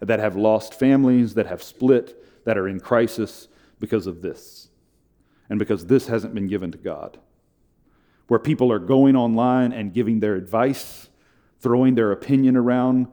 that 0.00 0.18
have 0.18 0.36
lost 0.36 0.74
families, 0.74 1.34
that 1.34 1.46
have 1.46 1.62
split, 1.62 2.44
that 2.44 2.58
are 2.58 2.68
in 2.68 2.80
crisis 2.80 3.48
because 3.78 4.06
of 4.06 4.20
this, 4.20 4.68
and 5.48 5.58
because 5.58 5.86
this 5.86 6.06
hasn't 6.06 6.34
been 6.34 6.48
given 6.48 6.72
to 6.72 6.78
God. 6.78 7.18
Where 8.28 8.40
people 8.40 8.72
are 8.72 8.78
going 8.78 9.16
online 9.16 9.72
and 9.72 9.92
giving 9.92 10.20
their 10.20 10.34
advice, 10.34 11.08
throwing 11.60 11.94
their 11.94 12.12
opinion 12.12 12.56
around 12.56 13.08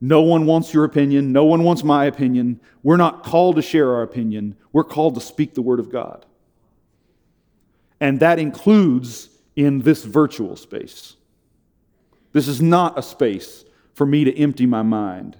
no 0.00 0.20
one 0.20 0.46
wants 0.46 0.74
your 0.74 0.84
opinion. 0.84 1.32
No 1.32 1.44
one 1.44 1.62
wants 1.62 1.82
my 1.82 2.04
opinion. 2.04 2.60
We're 2.82 2.96
not 2.96 3.22
called 3.22 3.56
to 3.56 3.62
share 3.62 3.94
our 3.94 4.02
opinion. 4.02 4.56
We're 4.72 4.84
called 4.84 5.14
to 5.14 5.20
speak 5.20 5.54
the 5.54 5.62
word 5.62 5.80
of 5.80 5.90
God. 5.90 6.26
And 8.00 8.20
that 8.20 8.38
includes 8.38 9.30
in 9.54 9.80
this 9.80 10.04
virtual 10.04 10.56
space. 10.56 11.16
This 12.32 12.46
is 12.46 12.60
not 12.60 12.98
a 12.98 13.02
space 13.02 13.64
for 13.94 14.04
me 14.04 14.24
to 14.24 14.38
empty 14.38 14.66
my 14.66 14.82
mind. 14.82 15.38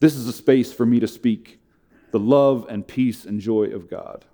This 0.00 0.14
is 0.14 0.26
a 0.26 0.32
space 0.32 0.72
for 0.72 0.86
me 0.86 1.00
to 1.00 1.08
speak 1.08 1.60
the 2.10 2.18
love 2.18 2.66
and 2.70 2.86
peace 2.86 3.26
and 3.26 3.38
joy 3.38 3.64
of 3.64 3.90
God. 3.90 4.24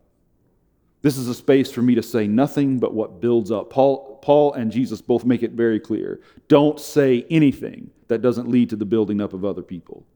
This 1.04 1.18
is 1.18 1.28
a 1.28 1.34
space 1.34 1.70
for 1.70 1.82
me 1.82 1.94
to 1.96 2.02
say 2.02 2.26
nothing 2.26 2.78
but 2.78 2.94
what 2.94 3.20
builds 3.20 3.50
up. 3.50 3.68
Paul, 3.68 4.18
Paul 4.22 4.54
and 4.54 4.72
Jesus 4.72 5.02
both 5.02 5.26
make 5.26 5.42
it 5.42 5.50
very 5.50 5.78
clear. 5.78 6.22
Don't 6.48 6.80
say 6.80 7.26
anything 7.28 7.90
that 8.08 8.22
doesn't 8.22 8.48
lead 8.48 8.70
to 8.70 8.76
the 8.76 8.86
building 8.86 9.20
up 9.20 9.34
of 9.34 9.44
other 9.44 9.60
people. 9.60 10.06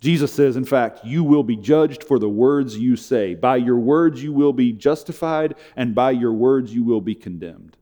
Jesus 0.00 0.32
says, 0.32 0.56
in 0.56 0.64
fact, 0.64 1.04
you 1.04 1.22
will 1.22 1.42
be 1.42 1.54
judged 1.54 2.02
for 2.02 2.18
the 2.18 2.30
words 2.30 2.78
you 2.78 2.96
say. 2.96 3.34
By 3.34 3.56
your 3.56 3.76
words 3.76 4.22
you 4.22 4.32
will 4.32 4.54
be 4.54 4.72
justified, 4.72 5.54
and 5.76 5.94
by 5.94 6.12
your 6.12 6.32
words 6.32 6.74
you 6.74 6.82
will 6.82 7.02
be 7.02 7.14
condemned. 7.14 7.76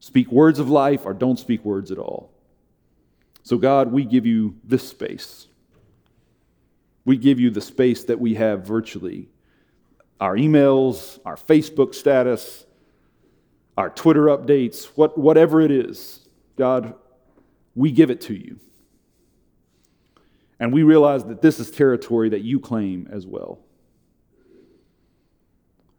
Speak 0.00 0.32
words 0.32 0.58
of 0.58 0.68
life 0.68 1.02
or 1.06 1.14
don't 1.14 1.38
speak 1.38 1.64
words 1.64 1.92
at 1.92 1.98
all. 1.98 2.32
So, 3.44 3.58
God, 3.58 3.92
we 3.92 4.04
give 4.04 4.26
you 4.26 4.56
this 4.64 4.88
space. 4.88 5.46
We 7.04 7.16
give 7.16 7.38
you 7.38 7.50
the 7.50 7.60
space 7.60 8.02
that 8.02 8.18
we 8.18 8.34
have 8.34 8.66
virtually 8.66 9.28
our 10.24 10.36
emails, 10.36 11.18
our 11.26 11.36
Facebook 11.36 11.94
status, 11.94 12.64
our 13.76 13.90
Twitter 13.90 14.22
updates, 14.22 14.86
what, 14.94 15.18
whatever 15.18 15.60
it 15.60 15.70
is, 15.70 16.26
God, 16.56 16.94
we 17.74 17.92
give 17.92 18.10
it 18.10 18.22
to 18.22 18.34
you. 18.34 18.58
And 20.58 20.72
we 20.72 20.82
realize 20.82 21.24
that 21.24 21.42
this 21.42 21.60
is 21.60 21.70
territory 21.70 22.30
that 22.30 22.40
you 22.40 22.58
claim 22.58 23.06
as 23.12 23.26
well. 23.26 23.58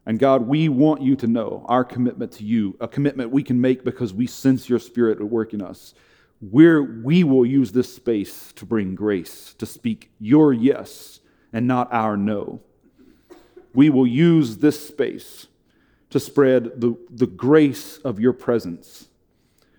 And 0.06 0.18
God, 0.18 0.48
we 0.48 0.68
want 0.68 1.02
you 1.02 1.14
to 1.14 1.28
know 1.28 1.64
our 1.68 1.84
commitment 1.84 2.32
to 2.32 2.44
you, 2.44 2.76
a 2.80 2.88
commitment 2.88 3.30
we 3.30 3.44
can 3.44 3.60
make 3.60 3.84
because 3.84 4.12
we 4.12 4.26
sense 4.26 4.68
your 4.68 4.80
spirit 4.80 5.20
at 5.20 5.28
work 5.28 5.54
in 5.54 5.62
us. 5.62 5.94
Where 6.40 6.82
we 6.82 7.22
will 7.22 7.46
use 7.46 7.70
this 7.70 7.94
space 7.94 8.52
to 8.54 8.66
bring 8.66 8.96
grace, 8.96 9.54
to 9.58 9.66
speak 9.66 10.10
your 10.18 10.52
yes 10.52 11.20
and 11.52 11.68
not 11.68 11.92
our 11.92 12.16
no 12.16 12.60
we 13.76 13.90
will 13.90 14.06
use 14.06 14.56
this 14.56 14.88
space 14.88 15.48
to 16.08 16.18
spread 16.18 16.80
the, 16.80 16.96
the 17.10 17.26
grace 17.26 17.98
of 17.98 18.18
your 18.18 18.32
presence 18.32 19.08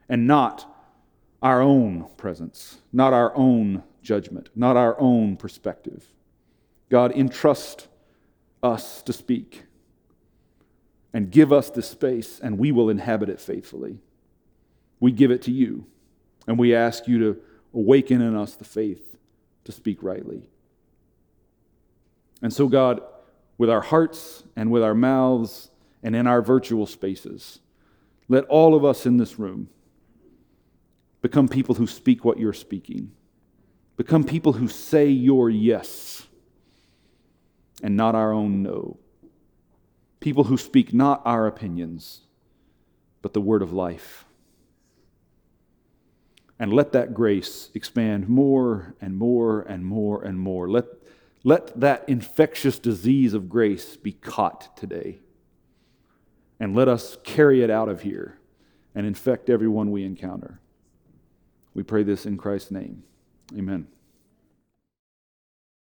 and 0.08 0.28
not 0.28 0.72
our 1.42 1.62
own 1.62 2.08
presence, 2.16 2.78
not 2.94 3.12
our 3.12 3.36
own 3.36 3.84
judgment, 4.04 4.50
not 4.56 4.78
our 4.78 4.96
own 5.00 5.36
perspective. 5.36 6.06
God, 6.90 7.12
entrust 7.12 7.88
us 8.62 9.02
to 9.02 9.12
speak 9.12 9.64
and 11.12 11.32
give 11.32 11.52
us 11.52 11.72
this 11.72 11.90
space, 11.90 12.40
and 12.40 12.60
we 12.60 12.72
will 12.72 12.90
inhabit 12.90 13.30
it 13.30 13.42
faithfully. 13.42 13.98
We 15.00 15.12
give 15.12 15.32
it 15.32 15.42
to 15.44 15.52
you, 15.52 15.88
and 16.46 16.60
we 16.60 16.76
ask 16.76 17.08
you 17.08 17.18
to 17.20 17.42
awaken 17.74 18.22
in 18.22 18.36
us 18.36 18.56
the 18.56 18.66
faith 18.66 19.18
to 19.64 19.72
speak 19.72 20.04
rightly. 20.04 20.44
And 22.44 22.54
so, 22.54 22.68
God, 22.68 23.02
with 23.58 23.70
our 23.70 23.82
hearts 23.82 24.44
and 24.56 24.72
with 24.72 24.84
our 24.84 24.94
mouths 24.94 25.70
and 26.04 26.16
in 26.16 26.28
our 26.28 26.42
virtual 26.42 26.86
spaces. 26.86 27.60
Let 28.28 28.46
all 28.46 28.76
of 28.76 28.84
us 28.86 29.06
in 29.06 29.18
this 29.18 29.40
room 29.40 29.70
become 31.22 31.48
people 31.48 31.76
who 31.76 31.88
speak 31.88 32.24
what 32.24 32.40
you're 32.40 32.54
speaking, 32.54 33.12
become 33.96 34.24
people 34.24 34.54
who 34.54 34.68
say 34.68 35.08
your 35.08 35.50
yes 35.50 36.28
and 37.82 37.96
not 37.96 38.16
our 38.16 38.32
own 38.32 38.64
no, 38.64 38.98
people 40.20 40.46
who 40.46 40.58
speak 40.58 40.94
not 40.94 41.22
our 41.26 41.48
opinions, 41.48 42.22
but 43.22 43.34
the 43.34 43.42
word 43.42 43.62
of 43.62 43.74
life. 43.74 44.26
And 46.60 46.74
let 46.74 46.92
that 46.94 47.14
grace 47.14 47.70
expand 47.76 48.28
more 48.28 48.96
and 49.00 49.16
more 49.16 49.62
and 49.62 49.86
more 49.86 50.24
and 50.24 50.40
more. 50.40 50.68
Let, 50.68 50.86
let 51.48 51.80
that 51.80 52.04
infectious 52.10 52.78
disease 52.78 53.34
of 53.34 53.48
grace 53.48 53.96
be 53.96 54.12
caught 54.12 54.76
today. 54.76 55.20
And 56.60 56.76
let 56.76 56.90
us 56.90 57.18
carry 57.24 57.64
it 57.64 57.70
out 57.70 57.88
of 57.88 58.02
here 58.02 58.38
and 58.94 59.08
infect 59.08 59.50
everyone 59.50 59.90
we 59.90 60.04
encounter. 60.04 60.60
We 61.74 61.84
pray 61.84 62.04
this 62.04 62.26
in 62.26 62.36
Christ's 62.36 62.72
name. 62.72 63.04
Amen. 63.58 63.88